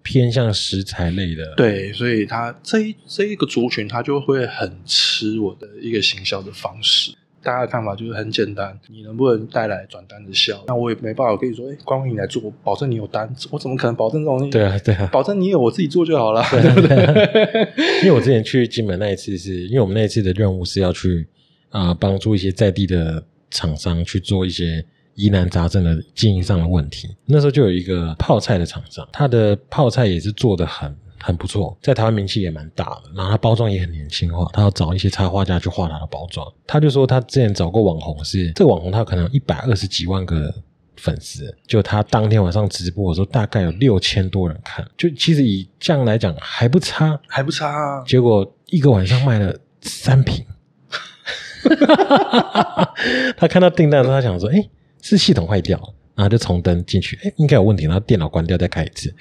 [0.02, 7.12] 偏向食材类的，对，所以它这一这一个族群，它就会很吃我的一个行销的方式。
[7.44, 10.64] 大家的看法就是很简单，你能不能带来转单的效？
[10.68, 14.52] 那我也没办法跟你说，哎，光辉你来做，我保证你有单，我怎么可能保证这种东西？
[14.52, 17.70] 对啊，对啊，保证你有，我自己做就好了，对不对？
[18.04, 21.28] 因为我之前去金门那一次是，因为我们那一次的任务是要去
[21.70, 24.84] 啊、呃帮助一些在地的厂商去做一些
[25.16, 27.10] 疑难杂症的经营上的问题。
[27.26, 36.46] 那时候就有一个泡菜的厂商，他的泡菜也是做的很很不错，在台湾名气也蛮大的，然后它包装也很年轻化，他要找一些插画家去画他的包装。
[36.68, 40.54] 他就说他之前找过网红是，这个网红他可能有一百二十几万个。
[40.98, 48.04] 粉丝就他当天晚上直播的时候，大概有六千多人看，就其实以这样来讲还不差，还不差啊。
[48.06, 50.46] 结果一个晚上卖了三瓶。
[53.36, 54.64] 他看到订单的时候，他想说：“哎、
[55.02, 57.86] 是系统坏掉了。”然后就重登进去，哎、应该有问题。
[57.86, 59.12] 然后电脑关掉，再开一次，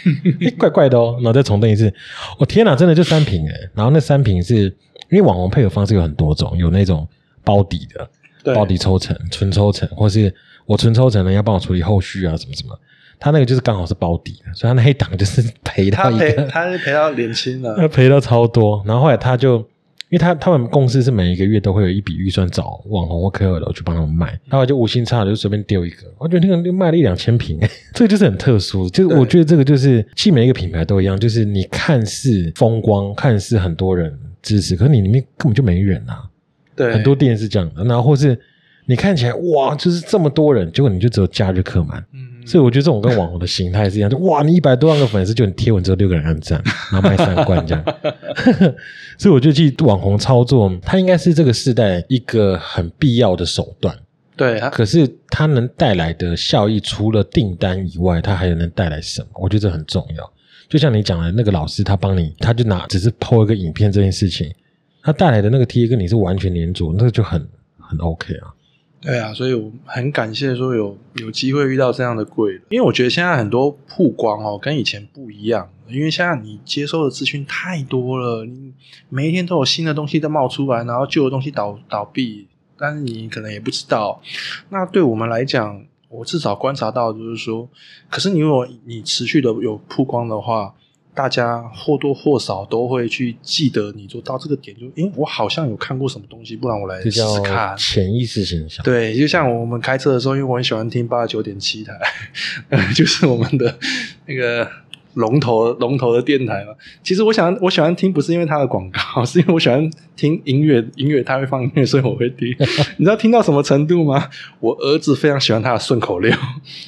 [0.42, 1.14] 哎、怪怪的哦。
[1.16, 1.92] 然后再重登一次，
[2.38, 3.54] 我、天哪，真的就三瓶哎。
[3.74, 4.64] 然后那三瓶是
[5.08, 7.08] 因为网红配合方式有很多种，有那种
[7.42, 10.32] 包底的，包底抽成、纯抽成，或是
[10.66, 12.78] 我纯抽成呢要帮我处理后续啊，什么什么。
[13.18, 18.82] 他那个就是刚好是包底的，所以他那一档就是赔 他赔到一个，他是赔到脸青了 他，赔到超多。
[18.86, 19.66] 然后后来他就，
[20.10, 27.60] 因为他他们公司是每一个月都会有一笔预算找网红或 KOL 去帮他们卖，然后就无心插柳就随便丢一个，我觉得那个就卖了一两千瓶，
[27.94, 28.90] 这个就是很特殊。
[28.90, 36.28] 就是我觉得这个就是，其实每一个品牌都一样，就是你看似风光，看似很多人支持，可是你里面根本就没人啊。
[36.74, 38.36] 对，很多店是这样的，然后或是
[38.86, 42.04] 你看起来哇，就是这么多人，结果你就只有假日客满。
[42.12, 42.20] 嗯，
[42.50, 46.60] 所以我觉得这种跟网红的形态是一样，就 哇，你一百多万个粉丝，就你贴文之后六个人按赞，
[46.90, 47.84] 然后卖三罐这样。
[49.16, 53.96] 所以我觉得其实网红操作，它应该是这个时代一个很必要的手段。
[54.36, 59.28] 对，啊可是它能带来的效益，除了订单以外，它还能带来什么？
[59.34, 60.32] 我觉得这很重要。
[60.68, 64.50] 就像你讲的那个老师，他帮你，他就拿只是 PO 一个影片这件事情，
[65.02, 67.46] 他带来的那个 T 跟你是完全连着，那个就很
[67.78, 68.54] 很 OK 啊。
[69.00, 78.72] 对啊，所以我很感谢说有有机会遇到这样的贵人，因为我觉得现在很多曝光哦跟以前不一样，因为现在你接收的资讯太多了，你
[79.08, 84.20] 每一天都有新的东西在冒出来，然后旧的东西倒倒闭，但是你可能也不知道。
[84.68, 87.66] 那对我们来讲，我至少观察到就是说，
[88.10, 90.74] 可是你如果你持续的有曝光的话。
[91.20, 97.76] 大家或多或少都会去记得你做到这个点，就诶，我好像有看过什么东西，不然我来试试看。
[97.76, 98.82] 潜意识形象。
[98.82, 101.92] 对，就像我们开车的时候，因为我很喜欢听八十九点七台，
[102.96, 103.78] 就是我们的
[104.24, 104.66] 那个
[105.14, 106.72] 龙头龙头的电台嘛。
[107.02, 112.48] 其实我想我喜欢听，不是因为它的广告， 是因为我喜欢听音乐，音乐它会放音乐，所以我会听。
[112.98, 114.28] 你知道听到什么程度吗？
[114.60, 116.32] 我儿子非常喜欢他的顺口溜，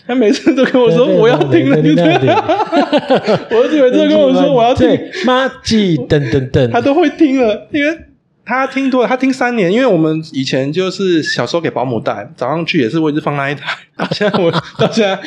[0.07, 2.45] 他每次都跟我说我要听了，就这样。
[3.51, 7.99] 我儿子每次都跟我说我要听，对，妈鸡等等等，他都会听了，因为
[8.45, 15.19] 他听多了，他听三年，因为我们以前就是小时候给保姆带，早上去也是我一直放那一台， 到现在我到现在，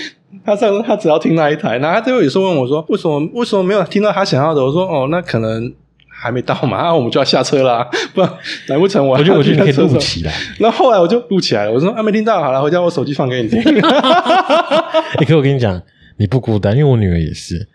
[0.43, 4.63] 他上他只要听那一台，然后他最后也是问我说，为什么为什么没有听到他想要的？
[4.63, 5.73] 我说哦，那可能
[6.07, 8.29] 还没到嘛，那我们就要下车啦，不然
[8.67, 10.33] 难不成 我我觉得我觉得你可以录录起来。
[10.59, 13.61] 然后后来我就录起来了，我说啊没听到，好了，回家我手机放给你听。
[13.61, 15.81] 哎、可我跟你讲，
[16.17, 17.67] 你不孤单，因为我女儿也是。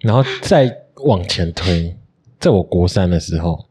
[0.00, 0.70] 然后再
[1.06, 1.96] 往前推，
[2.38, 3.66] 在我国三的时候，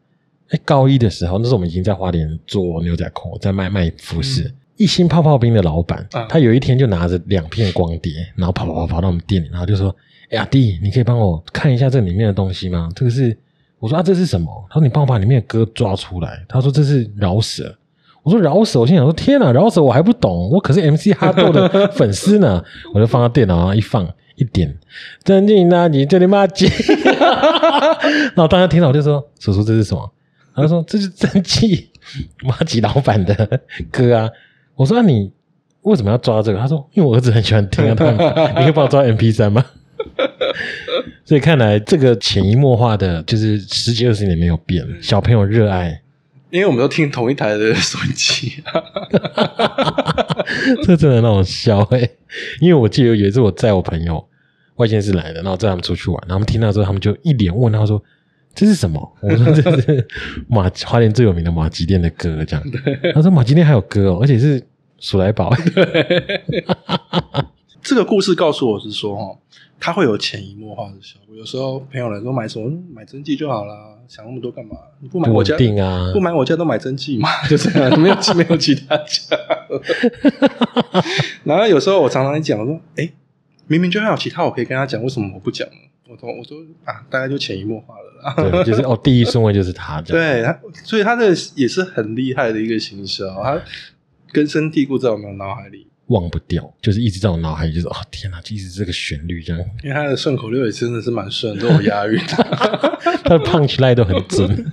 [0.50, 4.54] 哎，高一的时候，那时候我们已经在花莲做牛仔裤，在卖卖服饰。
[4.78, 9.96] 一心泡泡冰的老板，啊他有一天就拿着两片光碟，然后跑跑跑跑到我们店里，然后就说
[10.30, 12.90] ：“哎、呀弟，你可以帮我看一下这里面的东西吗？
[12.96, 13.38] 这个是……
[13.80, 14.66] 我说啊，这是什么？
[14.70, 16.44] 他说你帮我把里面的歌抓出来。
[16.50, 17.74] 他说这是饶舌。
[18.22, 22.62] 我说饶舌，我心想说天哪，饶舌我还不懂，我可是 MC 哈豆的粉丝呢。
[22.94, 24.06] 我就放到电脑上一放
[24.36, 24.78] 一点，
[25.24, 26.66] 真进那你这里妈鸡。
[28.36, 30.12] 然后大家听到我就说：“叔叔这是什么？”
[30.56, 31.90] 他就说：“这是真气
[32.44, 34.30] 马吉老板的歌啊。”
[34.76, 35.32] 我说：“那、你
[35.82, 38.10] 为什么要抓这个？”他说：“因为我儿子很喜欢听啊，他
[38.60, 39.64] 你可以帮我抓 MP 三吗？”
[41.26, 46.02] 所以看来这个潜移默化的，就是十几二十年没有变，小朋友热爱。
[46.52, 48.64] 因为我们都听同一台的收音机，
[50.84, 52.08] 这真的让我笑哎、
[52.62, 54.26] 因为我记得有一次我载我朋友
[54.76, 58.02] 外县市来的，然后载他们出去玩，然后他们听到之后，他们就一脸问他说
[58.56, 60.08] ：“这是什么？” 我说：“这是
[60.48, 62.64] 马花莲最有名的马吉店的歌。”这样，
[63.14, 64.64] 他说：“马吉店还有歌哦，而且是
[65.00, 65.54] 鼠来宝。
[67.84, 69.38] 这个故事告诉我是说，哦，
[69.80, 71.36] 它会有潜移默化的效果。
[71.36, 73.76] 有时候朋友来说买什么，嗯买真迹就好啦，
[74.08, 74.76] 想那么多干嘛？
[75.00, 79.38] 你不买我家稳定啊不买我家都买真迹嘛， 就这样，没有没有其他家。
[81.44, 83.08] 然后有时候我常常讲我说，哎，
[83.68, 85.76] 明明就还有其他我可以跟他讲，为什么我不讲呢？
[86.10, 88.15] 我说我说啊，大概就潜移默化了啦。
[88.36, 90.26] 对，就是哦，第一顺位就是他这样。
[90.26, 93.62] 对他，所以他的也是很厉害的一个行销，他
[94.32, 95.88] 根深蒂固在我们的脑海里。
[96.08, 102.20] 忘不掉，就是一直在我脑海里，就是哦天哪，一直这个旋律这样，因为他的顺口溜也真的是蛮顺，都有押韵。
[103.26, 104.72] 他的 punch line 都很准。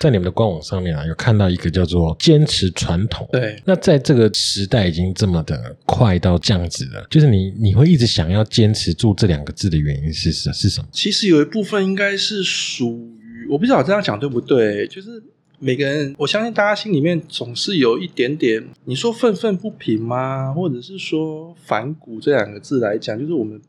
[0.00, 3.28] 在你们的官网上面啊，有看到一个叫做“坚持传统”。
[3.30, 10.88] 对，那在这个时代已经这么的快到这样子了，就是你你会一直想要坚持住这两个字的原因是是是什么？
[10.90, 15.22] 其实有一部分应该是属于，我不知道这样讲对不对，就是
[15.58, 20.50] 每个人，我相信大家心里面总是有一点点，你说愤愤不平吗？
[20.54, 23.60] 或者是说反骨这两个字来讲，就是我们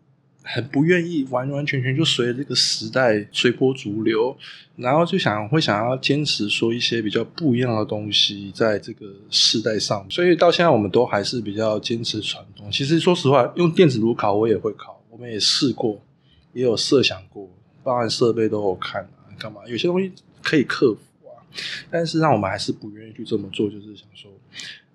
[0.44, 4.36] 很不愿意完完全全就随这个时代随波逐流，
[4.76, 12.72] 然后就想会想要坚持说一些比较不一样的东西，在这个时代上，所以到现在我们都还是比较坚持传统。
[12.72, 16.02] 其实说实话，用电子炉烤我也会烤，我们也试过，
[16.54, 17.48] 也有设想过，
[17.84, 19.62] 包含设备都有看啊，干嘛？
[19.68, 21.38] 有些东西可以克服啊，
[21.90, 24.32] 但是让我们还是不愿意去这么做，就是想说。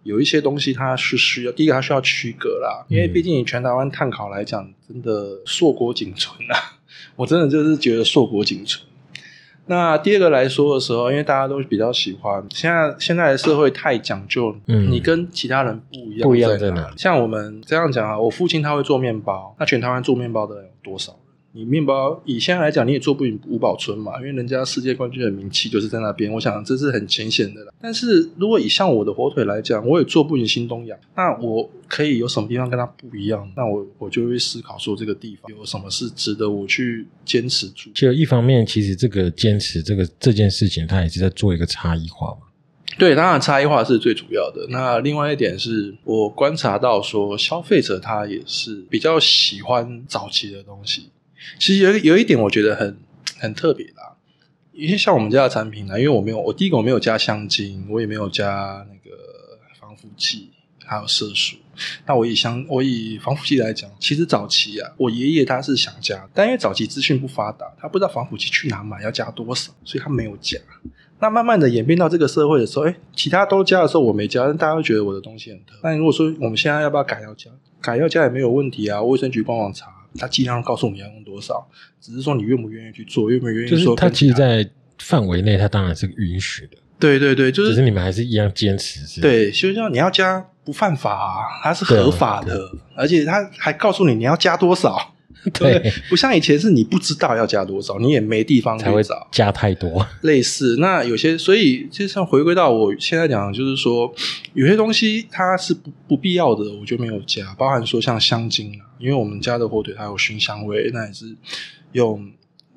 [0.06, 6.78] 有一些东西它是需要，第一个它需要区隔啦，因为毕竟以全台湾碳烤来讲，真的硕果仅存啊，
[7.16, 8.86] 我真的就是觉得硕果仅存。
[9.68, 21.20] 那第二个来说的时候，因为大家都比较喜欢，现在现在的社会太讲究，嗯你跟其他人不一样，不一样在在哪里像我们这样讲啊，我父亲他会做面包，那全台湾做面包的人有多少人？
[21.56, 27.72] 你面包以现在来讲，你也做不赢五宝村嘛，因为人家世界冠军的名气就是在那边，我想这是很浅显的啦。
[27.80, 33.50] 但是如果以像我的火腿来讲，我也做不赢新东阳，那我可以有什么地方跟他不一样？
[33.56, 37.90] 那我我就会思考说这个地方有什么是值得我去坚持住。
[37.94, 42.40] 就一方面，其实这个坚持这个这件事情，它也是在做一个差异化嘛。
[42.98, 44.66] 对，当然差异化是最主要的。
[44.68, 51.08] 那另外一点是我观察到说，消费者他也是比较喜欢早期的东西。
[51.58, 52.96] 其实有有一点我觉得很
[53.38, 54.16] 很特别啦，
[54.72, 59.16] 因为像我们家的产品呢，因为我没有，我第一个我没有加香精，我也没有加那个
[59.80, 60.50] 防腐剂，
[60.84, 61.56] 还有色素。
[62.06, 70.58] 那我以香，我以防腐剂来讲，其实早期啊，我爷爷他是想加，但因为早期资讯不发达，他不知道防腐剂去哪买，要加多少，所以他没有加。
[71.18, 75.74] 那慢慢的演变到这个社会的时候，哎，其他都加的时候我没加，但大家会觉得我的东西很特。
[75.82, 79.02] 但如果说我们现在要不要改要加，改要加也没有问题啊。
[79.02, 79.86] 卫生局官网查，
[80.18, 81.68] 它尽量告诉我们要用多少，
[82.00, 84.66] 只是说你愿不愿意去做，愿不愿意就是它说他其实在
[84.98, 92.58] 范围内，他当然是允许的，对对对，就是只是你们还是一样坚持是。，对，就像你要加不犯法、啊，它是合法的，
[92.94, 95.14] 而且他还告诉你你要加多少。
[95.52, 99.28] 对 对，不像以前是你不知道要加多少，你也没地方才会去找。
[99.30, 100.06] 加太多。
[100.22, 104.12] 类似，那有些，所以就像回归到我现在讲的，就是说
[104.54, 111.36] 有些东西它是不不必要的，我就没有加，包含说像香精啊，因为我们家的火腿它有熏香味，那也是
[111.92, 112.30] 用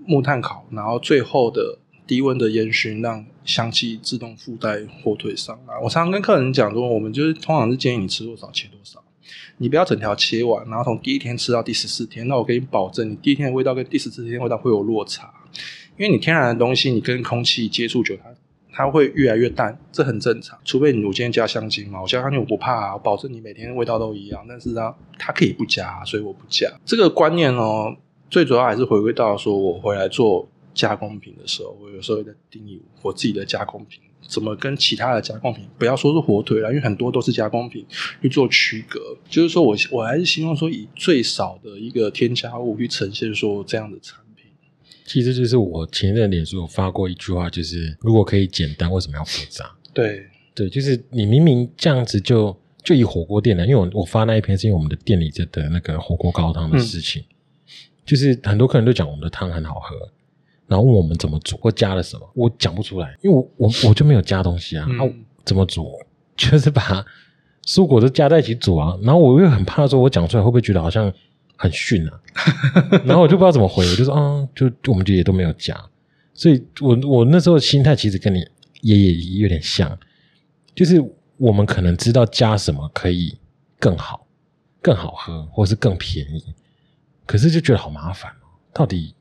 [0.05, 5.73] 木炭烤，然后最后的低温的烟熏让香气自动附在火腿上啊。
[5.84, 9.03] 我常常跟客人讲说，我们就是通常是建议你吃多少切多少，
[9.62, 12.28] 你不要整条切完，然后从第一天吃到第十四天。
[12.28, 15.32] 那我给你保证，你第一天的味道跟第十四天味道会有落差，
[15.97, 18.34] 因为你天然的东西，你跟空气接触久，它
[18.72, 20.57] 它会越来越淡，这很正常。
[20.64, 24.45] 除非你我今天加香精嘛，我加香精我不怕啊，我保证你每天味道都一样。
[24.47, 26.72] 但是呢，它可以不加，所以我不加。
[26.86, 27.93] 这个观念哦，
[28.30, 37.84] 最主要还是回归到说我回来做加工品的时候，我有时候在定义我自己的加工品怎么跟其他的加工品，不要说是火腿了，因为很多都是加工品
[38.21, 38.99] 去做区隔。
[39.27, 44.45] 就是说我我还是希望说以最少的一个添加物去呈现说这样的产品。
[45.05, 49.75] 其实就是我前任脸书有发过一句话，就是如果可以简单，为什么要复杂？
[49.91, 57.23] 对对，就是你明明这样子就就以火锅店来，因为我我发那一篇是因为我们的店里这的那个火锅高汤的事情，
[58.05, 60.11] 就是很多客人都讲我们的汤很好喝，
[60.70, 65.13] 然后问我们怎么煮或加了什么，我讲不出来，因为我我我就没有加东西啊，嗯啊
[65.43, 65.91] 怎么煮？
[66.38, 67.03] 就是把
[67.65, 71.11] 蔬果都加在一起煮啊，然后我又很怕说我讲出来会不会觉得好像
[71.57, 72.22] 很逊啊，
[73.03, 75.76] 然后我就不知道怎么回，我就说啊，就就我们就也都没有加，
[76.34, 78.39] 所以我我那时候的心态其实跟你
[78.82, 79.97] 爷爷有点像，
[80.74, 81.03] 就是
[81.38, 83.38] 我们可能知道加什么可以
[83.80, 84.26] 更好、
[84.82, 86.41] 更好喝，或是更便宜，
[87.26, 88.47] 可是就觉得好麻烦哦。
[88.74, 89.13] 到底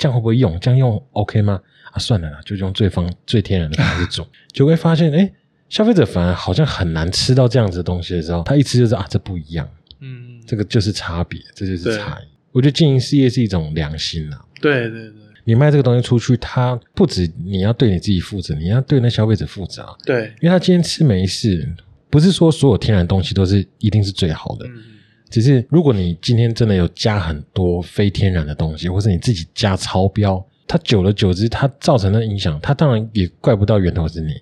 [0.00, 0.58] 这样会不会用？
[0.58, 1.60] 这样用 OK 吗？
[1.92, 5.30] 啊，算了啦，就用最方最天然的方式煮， 就会发现，哎，
[5.68, 9.68] 消费者反而好像很难吃到这样子的东西的时候，他一吃就知道啊，这不一样，
[10.00, 12.28] 嗯，这个就是差别，这就是差异。
[12.52, 15.12] 我觉得经营事业是一种良心呐、对对对。
[15.44, 19.94] 你卖这个东西出去，它不止你要对你自己负责，你要对那消费者负责啊。
[20.04, 21.68] 对，因为他今天吃没事，
[22.08, 24.82] 不是说所有天然东西都是一定是最好的，嗯
[25.30, 34.32] 只是如果你今天真的有加很多非天然的东西，或是你自己加超标，它久了久之，它造成的影响，它当然也怪不到源头是你。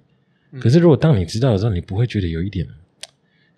[0.50, 2.66] 嗯可是如果当你知道的时候，你不会觉得有一点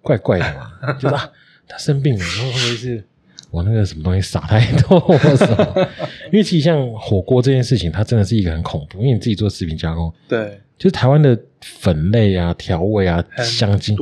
[0.03, 0.93] 怪怪的嘛？
[0.99, 1.31] 就是啊，
[1.69, 3.05] 他生病了，然后会不会是
[3.53, 5.89] 我那个什么东西撒太多或什么？
[6.33, 13.97] 因为其实像火锅这件事情，它真的是一个很恐怖，因为你自己做食品加工，对，就是台湾的粉类啊、调味啊、香精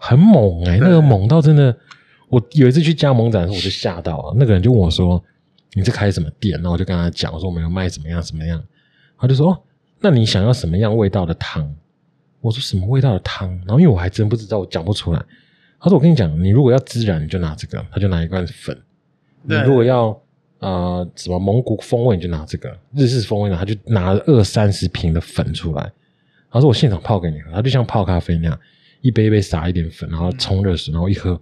[0.00, 1.76] 很猛哎、对那个猛到真的，
[2.32, 4.34] 我有一次去加盟展的时候，我就吓到了。
[4.38, 5.22] 那个人就问我说
[5.76, 8.62] ：“你是开什么店？”然后我就跟他讲，我说我们有卖怎么样怎么样。
[9.18, 9.60] 他就说：“哦，
[10.00, 11.70] 那你想要什么样味道的汤？”
[12.40, 15.22] 我说：“什么味道的汤？”然后因为我还真不知道，我讲不出来。
[15.78, 18.74] 他说：“我跟你讲，你如果要孜然，你就拿这个。”他就拿一罐粉。
[19.42, 20.18] 你如果要
[20.60, 25.92] 呃什么蒙古风味，你就拿这个；日式风味呢，他就拿了二三十瓶的粉出来。
[26.50, 28.58] 他说：“我现场泡给你喝。”他就像泡咖啡那样，
[29.02, 31.40] 一杯一杯撒一点粉，然后冲热水，然后一喝，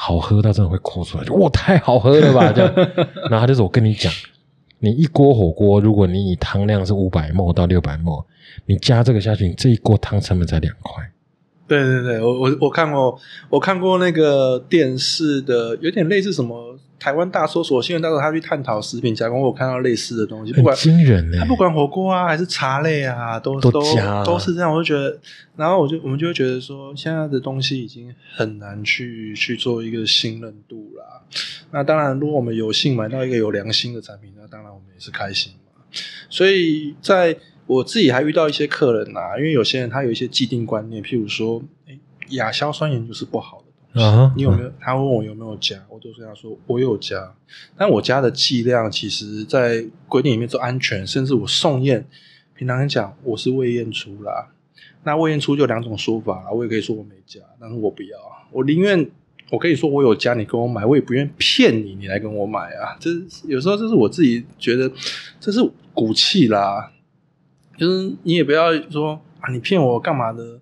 [0.00, 2.72] 好喝到真的会哭出来，就哇太好喝了吧 这样。
[3.28, 4.12] 然后他就是：“我跟你讲，
[4.78, 8.24] 你一锅火锅，如果你以汤量是五百沫到六百沫，
[8.66, 11.04] 你加这个下去，你这一锅汤成本才两块。
[11.66, 13.18] 对对对，我我我看过，
[13.50, 23.82] 我看过那个电视的，有点类似什么台湾大搜索新闻大搜，他去探讨食品加工，我看到类似的东西，不管惊人呢、他不管火锅啊还是茶类啊，都都都
[24.38, 25.18] 是这样，我就觉得，
[25.56, 31.22] 然后我就我们就会觉得说，现在的东西已经很难去去做一个信任度啦。
[31.70, 35.82] 那当然，如果我们有幸买到一个有良心的产品，那当然我们也是开心嘛。
[36.28, 37.36] 所以在
[37.66, 41.98] 我自己还遇到一些客人啊，因为有些人他有一些既定观念，譬如说，哎，
[42.30, 44.72] 亚硝酸盐就是不好的啊你有没有？
[44.78, 47.34] 他问我有没有加，我都是跟他说我有加，
[47.76, 52.06] 但我加的剂量其实，在规定里面都安全，甚至我送验，
[52.54, 54.50] 平常人讲我是未验出啦。
[55.04, 58.18] 那未验出就有两种说法啦，我也可以说我没加，但是我不要，
[58.52, 59.10] 我宁愿
[59.50, 62.96] 我可以说我有加，你跟我买，我也不愿意骗你，你来跟我买啊。
[63.00, 64.90] 这是有时候这是我自己觉得
[65.40, 65.60] 这是
[65.94, 66.92] 骨气啦，
[67.78, 70.60] 就是你也不要说啊，你骗我干嘛的？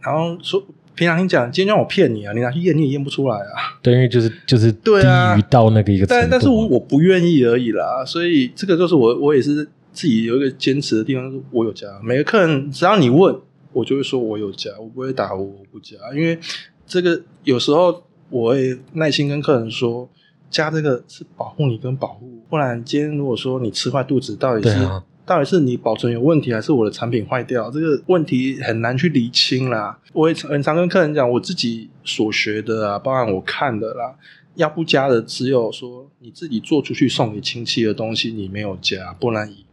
[0.00, 0.64] 然后说
[0.94, 3.78] 平常你讲，今天让我骗你啊，你拿去验你也验不出来啊。
[3.82, 11.86] 对，因为就是就是低于到那个一个但但是我我不愿意而已啦，所以这个就是我我也是自己有一个坚持的地方，就是我有加。
[12.02, 13.34] 每个客人只要你问，
[13.72, 16.38] 我就会说我有加，我不会打我我不加，因为
[16.86, 20.08] 这个有时候我会耐心跟客人说，
[20.50, 27.70] 加这个是保护你跟保护，不然今天如果说你吃坏肚子，到底是、啊到底是你保存有问题，还是我的产品坏掉？
[27.70, 29.98] 这个问题很难去厘清啦。
[30.12, 34.14] 我也常很常跟客人讲，我自己所学的啊，包含我看的啦，
[34.56, 39.64] 要不加的只有说你自己做出去送给亲戚的东西你没有加，不然以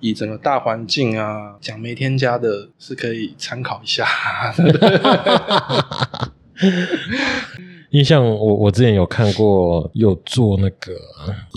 [0.00, 4.06] 以整个大环境啊，讲没添加的是可以参考一下。
[7.90, 10.92] 因为像我，我之前有看过有做那个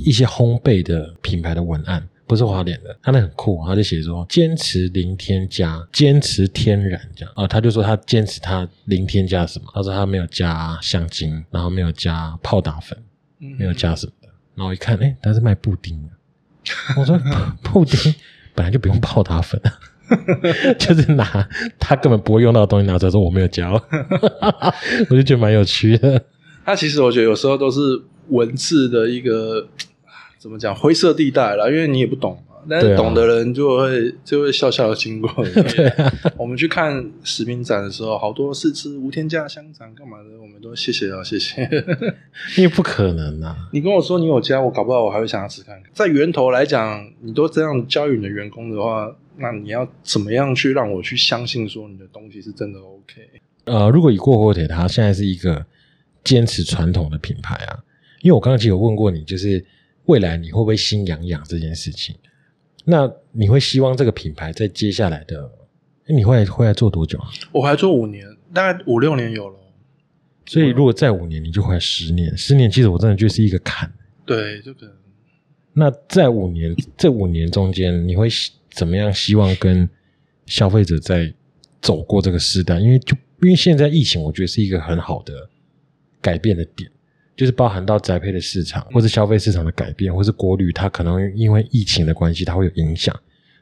[0.03, 9.65] 一些烘焙的品牌的文案，不不是花莲的，他那很酷，他就写说坚持零添加，坚持天然这样啊，他就说他坚持他零添加什么？
[9.71, 12.97] 他说他没有加香精，然后没有加泡打粉，
[13.37, 14.27] 没有加什么的。
[14.55, 16.09] 然后我一看，哎，他是卖布丁的。
[16.97, 17.15] 我说
[17.61, 18.15] 布丁
[18.55, 19.71] 本来就不用泡打粉啊。
[20.79, 23.69] 就是拿他根本不会用到的东西拿出来说我没有加，
[25.11, 26.19] 我就觉得蛮有趣的。
[26.65, 27.79] 他其实我觉得有时候都是
[28.29, 29.67] 文字的一个
[30.43, 32.55] 怎么讲灰色地带啦，因为你也不懂嘛。
[32.69, 35.31] 但是懂的人就会就会笑笑的经过。
[35.45, 41.61] 对啊，我们去看食品展的时候，好多试吃无添加香肠干嘛的，我们都谢谢啊，谢谢。
[42.59, 43.55] 因为不可能啊！
[43.71, 45.89] 你跟我说你有加，我搞不好我还会想要吃看看。
[45.93, 49.09] 在源头来讲，你都这样教育你的员工的话。
[49.37, 53.21] 那你要怎么样去让我去相信说你的东西是真的 OK？
[53.63, 55.65] 呃，如果以过火腿，它现在是一个
[56.23, 57.79] 坚持传统的品牌啊，
[58.21, 59.65] 因为我刚刚其实有问过你，就是
[60.05, 62.15] 未来你会不会心痒痒这件事情？
[62.85, 65.49] 那你会希望这个品牌在接下来的，
[66.07, 67.29] 你会会来做多久啊？
[67.51, 69.59] 我还做五年，大概五六年有了。
[70.45, 72.35] 所以如果再五年，你就会十年。
[72.37, 73.91] 十年其实我真的觉得是一个坎。
[74.25, 74.95] 对，就可能。
[75.73, 78.27] 那在五年这五年中间，你会？
[78.75, 79.13] 怎么样？
[79.13, 79.87] 希望跟
[80.47, 81.31] 消费者在
[81.79, 85.47] 走过这个时代，因为就因为现在疫情，我觉得是一个很好的
[86.19, 86.89] 改变的点，
[87.35, 93.13] 就是包含到宅配的市场，或者消费市场的改变，或是国旅，它可能因为疫情的关系，它会有影响。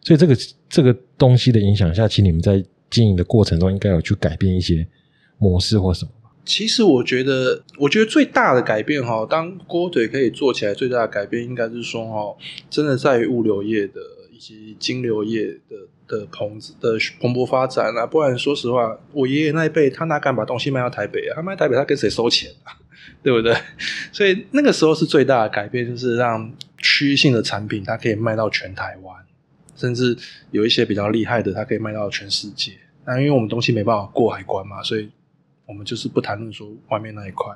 [0.02, 0.36] 所以这个
[0.70, 4.86] 这个东西的影响下，其实你们在经营的过程中，应该有去改变一些
[5.38, 6.12] 模式或什么
[6.44, 12.36] 其实我觉得，我觉得最大的改变哈，当锅腿可以做起来，最大的改变应该是说哈，
[12.70, 14.02] 真的在于物流业的
[14.32, 14.40] 以。
[14.42, 21.36] 及金流业的的蓬的蓬勃发展啊，不然说实话，我爷爷那一辈他哪敢把东西卖到台北啊？
[21.36, 22.74] 他卖台北，他跟谁收钱啊？
[23.24, 23.56] 对不对？
[24.12, 29.16] 所以那个时候是最大的改变，就是让区域性的产品它可以卖到全台湾，
[29.76, 30.18] 甚至
[30.52, 32.74] 有一些比较厉害的，它可以卖到全世界。
[33.06, 35.10] 那因为我们东西没办法过海关嘛，所以
[35.66, 37.54] 我们就是不谈论说外面那一块。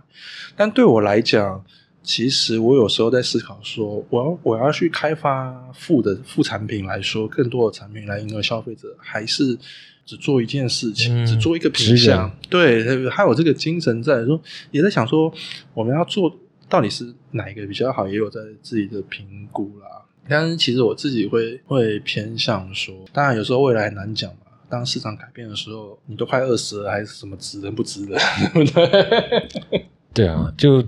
[0.55, 1.63] 但对我来讲，
[2.05, 9.57] 其实我有时候在思考说，我要我要去开发副的副产品来说，更多的产品来迎合消费者，还是
[10.05, 12.31] 只做一件事情，只做一个品相？
[12.47, 14.39] 对，还有这个精神在说，
[14.69, 15.33] 也在想说，
[15.73, 16.31] 我们要做
[16.69, 20.05] 到底是哪一个比较好，也有在自己的评估啦。
[20.29, 24.37] 但是其实我自己会会偏向说，当然有时候未来难讲嘛。
[24.69, 28.15] 当市场改变的时候，你都快二十了，还是什么值人不值得？
[28.53, 29.85] 对不对？
[30.13, 30.85] 对啊，就。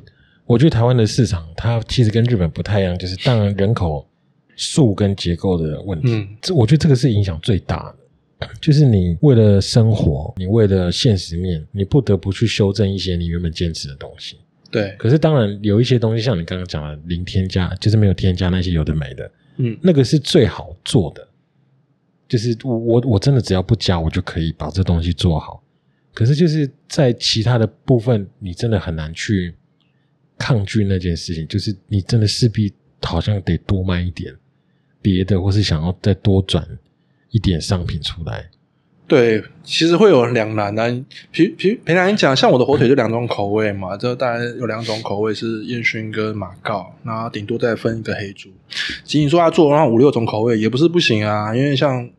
[0.47, 4.07] 我觉得台湾的市场，它其实跟日本不太一样，就是当然人口
[4.55, 6.07] 数跟结构的问题。
[6.13, 7.93] 嗯，这我觉得这个是影响最大
[8.39, 14.37] 的，就是你为了生活，你为了现实面，你不得不去修正一些你原本坚持的东西。
[14.71, 14.95] 对。
[14.97, 21.27] 可是当然有一些东西，像你刚刚讲的零添加，就是没有添加那些有的没的，嗯，那个是最好做的。
[22.29, 25.61] 就是我我我真的只要不加，我就可以把这东西做好。
[26.13, 29.53] 可是就是在其他的部分，你真的很难去。
[30.37, 32.71] 抗拒那件事情，就是你真的势必
[33.01, 34.33] 好像得多卖一点
[35.01, 36.67] 别的，或是想要再多转
[37.31, 38.49] 一点商品出来。
[39.07, 40.85] 对，其实会有两难啊。
[41.31, 48.49] 平平平常讲，像我的火腿就两种口味嘛，就大概有两种口味是烟熏跟马告，然后顶多再分一个黑猪。
[49.05, 52.09] 仅仅说要做那五六种口味也不是不行啊，因为像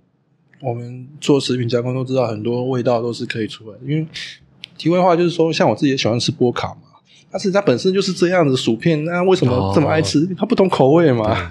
[0.60, 3.76] 我们做食品加工都知道，很多味道都是可以出来。
[3.82, 4.06] 因为
[4.78, 6.87] 题外话就是说，像我自己也喜欢吃波卡嘛。
[7.30, 10.26] 但是它本身就是这样子薯片，那为什么这么爱吃？
[10.36, 11.50] 它不同口味嘛，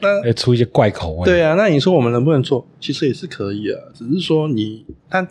[0.00, 1.24] 那出一些怪口味。
[1.24, 2.66] 对啊，那你说我们能不能做？
[2.80, 5.26] 其实也是可以啊，只是说你但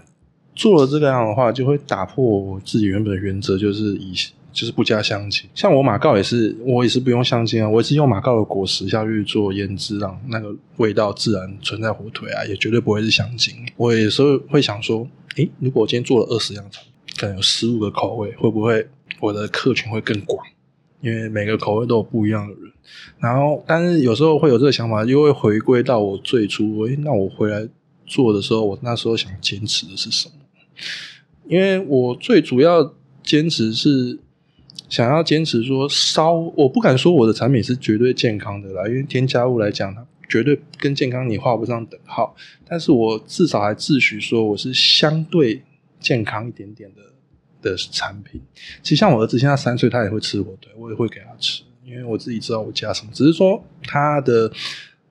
[0.56, 4.14] 做了这个样的话，就会打破我自己原本的原则，就是以
[4.54, 5.50] 就是不加香精。
[5.54, 13.54] 像我马告也是，我也是不用香精啊，我也是用马告的果实下去做腌制，让那个味道自然存在火腿啊，也绝对不会是香精。
[13.76, 16.82] 我有时候会想说，诶，如果我今天做了二十样菜，
[17.18, 18.88] 可能有十五个口味，会不会？
[19.22, 20.45] 我的客群会更广，
[20.99, 22.72] 因为每个口味都有不一样的人。
[23.19, 27.69] 然后，但是有时候会有这个想法，又会回归到我最初，诶，那我回来
[28.05, 30.36] 做的时候，我那时候想坚持的是什么？
[31.47, 32.93] 因为我最主要
[33.24, 34.19] 坚持是
[34.89, 42.36] 想要坚持说，烧，我不敢说我的产品是绝对健康的啦，因为添加物来讲，它绝对跟健康你画不上等号。
[42.67, 45.61] 但是我至少还自诩说我是相对
[45.99, 47.11] 健康一点点的。
[47.62, 48.41] 的产品，
[48.82, 53.12] 其实像我儿子现在三岁，他也会吃火腿，我也会给他吃，因为我自己知道我加什么。
[53.14, 54.51] 只是说他的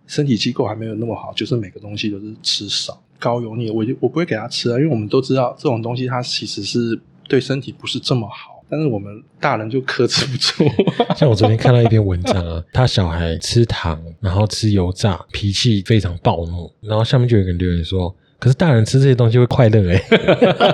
[0.07, 8.64] 身体机构还没有那么好，就是每个东西都是吃少、高油腻，我就我不会给他吃啊，因为我们都知道这种东西它其实是对身体不是这么好。
[8.68, 10.64] 但是我们大人就克制不住。
[11.16, 18.14] 像我昨天看到一篇文章啊，他小孩吃糖，然后吃油炸，脾气非常暴怒，然后下面就有一个人留言说。
[18.41, 20.03] 可是大人吃这些东西会快乐哎，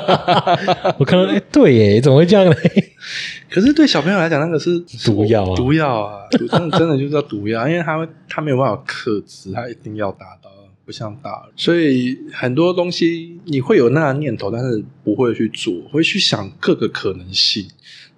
[0.99, 2.55] 我看到哎，对耶，怎么会这样呢？
[3.51, 10.51] 可是对小朋友来讲，那个是毒药啊，毒药啊，真的真的就是叫毒药，因为他他没有办法克制，他一定要达到，
[10.85, 17.67] 不像大人，所以很多东西你会有那个念头，但是不会去做，会去想各个可能性。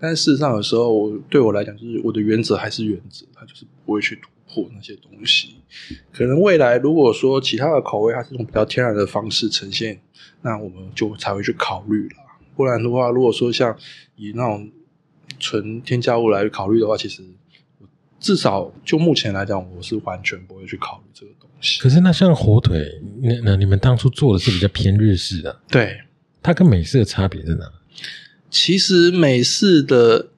[0.01, 5.57] 但是事实上，有时候对我来讲，就是我的原则还是原则，他就是不会去突破那些东西。
[6.13, 10.01] 可能未来如果说其他的口味，它是用比较天然的方式呈现，
[10.43, 12.17] 那我们就才会去考虑了。
[12.57, 13.77] 不然的话，如果说像
[14.17, 14.71] 以那种
[15.39, 17.23] 纯添加物来考虑的话，其实
[18.19, 21.81] 至少就目前来讲，我是完全不会去考虑这个东西。
[21.81, 26.01] 可是那像火腿，那那你们当初做的是比较偏日式的，对
[26.43, 27.73] 它跟美式的差别在哪？
[28.51, 30.29] 其实美式的，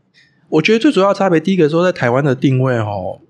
[0.48, 3.20] 我觉得最主要差别，第一个说在台湾的定位哦，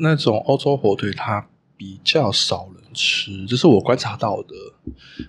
[0.00, 1.46] 那种欧洲火腿它。
[1.80, 4.54] 比较少人吃，这是我观察到的。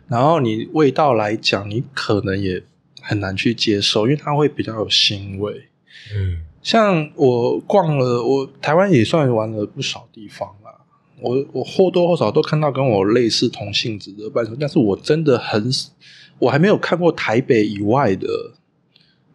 [0.09, 2.61] 然后你味道来讲，你可能也
[3.01, 5.69] 很难去接受，因为它会比较有腥味。
[6.13, 10.75] 嗯，像我逛了，我台湾也算玩了不少地方啦。
[11.21, 15.71] 我我或多或少都看到跟我类似同性质的伴手，但是我真的很，
[16.37, 18.27] 我还没有看过台北以外的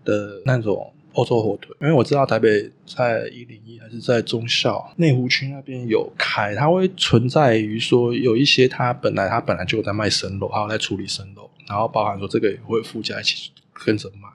[0.04, 0.92] 的那种。
[1.16, 14.28] 欧洲火腿，因为我知道台北在一零一还是在中校内湖区那边有开，它会存在于说有一些它本来它本来就有在卖生肉，还有在处理生肉，然后包含说这个也会附加一起跟着卖。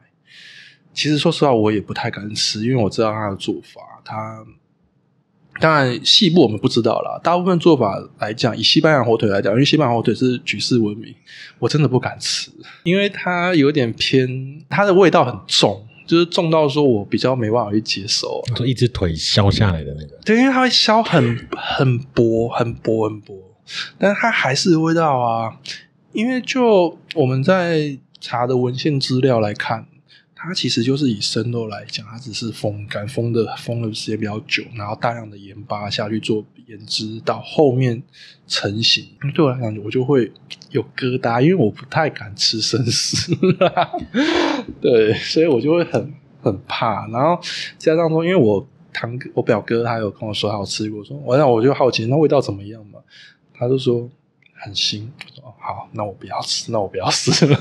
[0.91, 3.81] 其实说实话，我也不太敢吃，因为我知道它的做法。
[4.03, 4.43] 它
[5.59, 11.13] 当然细部我们不知道啦，大部分做法来讲，以西班牙火腿来讲，因为西班牙火腿是举世闻名，
[11.59, 12.49] 我真的不敢吃，
[12.83, 15.87] 因为它有点偏，它的味道很重。
[16.11, 23.33] 就是重到说我比较没办法去接受，就一只腿削下来的那个，对，因为它会削很很薄、很薄、很薄，
[23.97, 25.57] 但是它还是味道啊。
[26.11, 29.85] 因为就我们在查的文献资料来看。
[30.43, 38.01] 它其实就是以生肉来讲，它只是风干，风的风的时间比较久，然后大量的盐巴下去做腌制，到后面
[38.47, 39.05] 成型。
[39.35, 40.31] 对我来讲，我就会
[40.71, 43.31] 有疙瘩，因为我不太敢吃生食，
[44.81, 47.07] 对，所以我就会很很怕。
[47.07, 47.39] 然后
[47.77, 52.99] 加上说，因为我堂哥我表哥他有跟我说他有吃过，说我那我就好奇那味道怎么样嘛，
[53.53, 54.09] 他就说。
[54.63, 55.07] 很腥，
[55.63, 57.55] 好，那我不要吃， 那我不要吃了。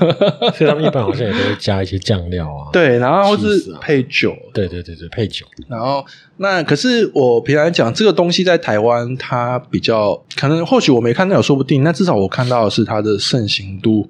[0.55, 5.45] 所以他们一般好像也都会加一些酱料啊，对，然后是配酒，对对对对，配酒。
[5.67, 6.03] 然后
[6.37, 11.83] 那可是我平常讲这个东西在台湾，它比较可能或许我没看到，说不定。
[11.83, 14.09] 那至少我看到的是它的盛行度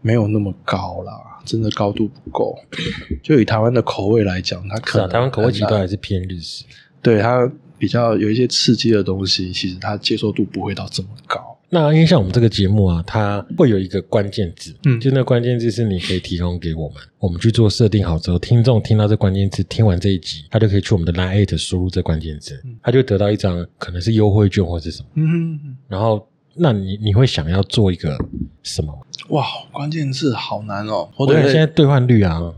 [0.00, 1.12] 没有那么高啦，
[1.44, 2.56] 真的高度不够。
[3.24, 6.64] 就以台湾的口味来讲，它可能台湾口味其实都还是偏日式，
[7.02, 11.51] 对它比较有一些刺激的东西，其实它接受度不会到这么高。
[11.74, 25.58] 那因为像我们这个节目啊，它会有一个关键字，嗯，就那关键字是你可以提供给我们，我们去做设定好之后，听众听到这关键字，听完这一集，他就可以去我们的 Line Eight 输入这关键字，他就得到一张可能是优惠券或是什么，嗯，
[25.88, 28.18] 然后那你你会想要做一个
[28.62, 28.92] 什么？
[29.30, 31.08] 哇，关键字好难哦！
[31.16, 32.52] 我觉得现在兑换率啊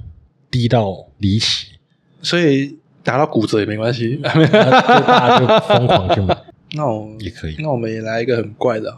[0.51, 1.69] 低到离奇，
[2.21, 6.37] 所以打到骨折也没关系， 大家就疯狂去买。
[6.77, 8.93] 那我也可以，那我们也来一个很怪的。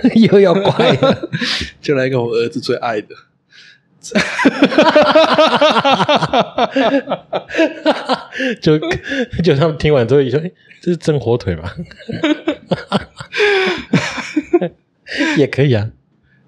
[0.30, 0.98] 又要怪，
[1.80, 3.08] 就来一个我儿子最爱的，
[8.60, 8.78] 就
[9.42, 10.40] 就他们听完之后，说
[10.80, 11.70] ：“这是真火腿吗？”
[15.36, 15.88] 也可以啊。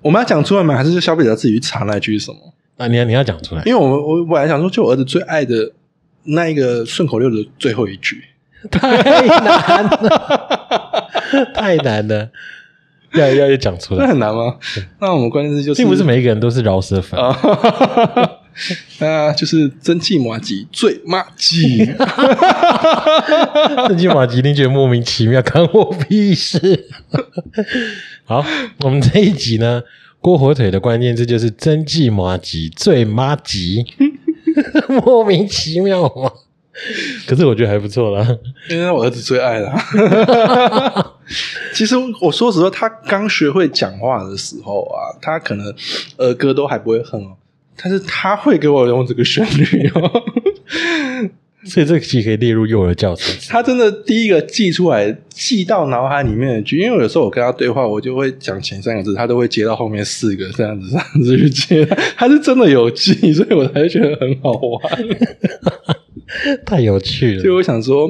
[0.03, 0.75] 我们要讲出来吗？
[0.77, 2.39] 还是消费者自己去查那句是什么？
[2.77, 5.73] 啊，你要你要讲出来，因为我们我本来想说，就我儿子最爱的
[6.25, 8.25] 那一个顺口溜的最后一句，
[8.71, 11.09] 太难了，
[11.55, 12.31] 太难了。
[13.19, 14.57] 要要要讲出来，那很难吗？
[15.01, 17.35] 那我们关键字就是，并不是每一个人都是饶舌粉啊，
[18.99, 21.87] 那，就是蒸汽马吉最马吉，
[23.89, 26.87] 蒸汽马吉，你觉得莫名其妙，关我屁事。
[28.25, 28.45] 好，
[28.81, 29.83] 我们这一集呢，
[30.21, 33.85] 锅火腿的关键字就是蒸汽马吉最马吉，
[35.05, 36.33] 莫名其妙吗？
[37.27, 38.27] 可是我觉得还不错啦，
[38.69, 39.73] 因为我儿子最爱啦。
[41.73, 45.75] 其实我说实话，他刚学会讲话的时候啊，他可能
[46.19, 47.37] 儿歌都还不会哼哦，
[47.81, 50.23] 但是他会给我用这个旋律哦。
[51.67, 53.35] 所以这个其实可以列入幼儿教程。
[53.49, 61.87] 他真的第一个记出来，记到脑海里面的句，因为有时候我跟他对话，我就会讲前三个字，他都会接到后面四个，这样子这样子去接，
[62.19, 64.83] 他是真的有记，所以我才觉得很好玩。
[66.65, 67.43] 太有趣了。
[67.43, 68.09] 所以我想说，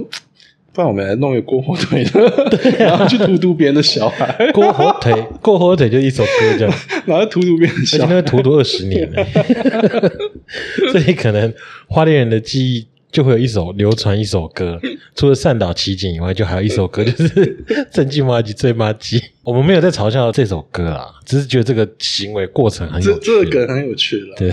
[0.73, 6.75] 不然我们来弄一个过火腿的，然后去荼毒别人的小孩，过火腿，过火腿就一首歌这样，
[7.07, 8.15] 然后荼毒别人的而且小孩。
[8.15, 9.25] 那个荼毒二十年了，
[10.93, 11.53] 所以可能
[11.87, 14.81] 花莲人的记忆就会有一首流传一首歌，
[15.15, 19.23] 除了善导奇景以外，就还有一首歌，就是正经麻吉最麻吉。
[19.45, 23.27] 我们没有在嘲笑这首歌啊，只是觉得这个行为过程很这有趣。
[23.27, 24.35] 这个梗很有趣了。
[24.37, 24.51] 对，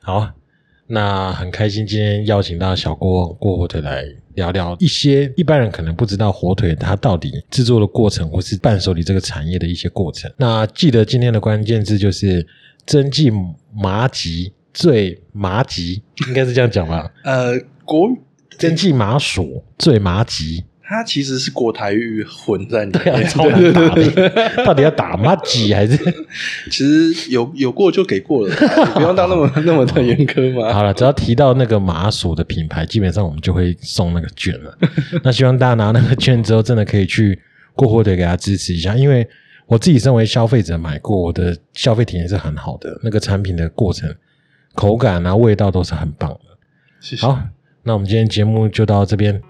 [0.00, 0.30] 好，
[0.92, 10.28] 那很开心今天邀请到小郭过火腿来聊聊一些一般人可能不知道火腿它到底制作的过程，或是伴手礼这个产业的一些过程。
[10.36, 12.44] 那记得今天的关键字就是
[12.84, 13.30] 真纪
[13.72, 17.08] 麻吉最麻吉，应该是这样讲吧？
[17.22, 18.08] 呃，国
[18.58, 25.96] 真纪麻薯最麻吉，它其实是国台语混在里面，对啊， 超难打的，到底要打麻吉还是？
[26.68, 28.52] 其实有有过就给过了，
[28.94, 30.72] 不用当那么那么的严苛嘛。
[30.72, 34.76] 好了，只要提到那个麻薯的品牌，基本上我们就会送那个券了。
[35.22, 37.38] 那希望大家拿那个券之后，真的可以去
[37.76, 39.24] 过火腿给他支持一下，因为
[39.66, 44.12] 我自己身为消费者买过，我的消费体验是很好的，那个产品的过程、
[44.74, 46.40] 口感啊、味道都是很棒的。
[46.98, 47.24] 谢谢。
[47.24, 47.40] 好，
[47.84, 49.40] 那我们今天节目就到这边。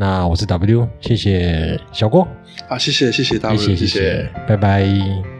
[0.00, 2.26] 那我是 W，谢谢小郭，
[2.66, 5.39] 好，谢谢谢谢大谢卫，谢谢谢，拜拜。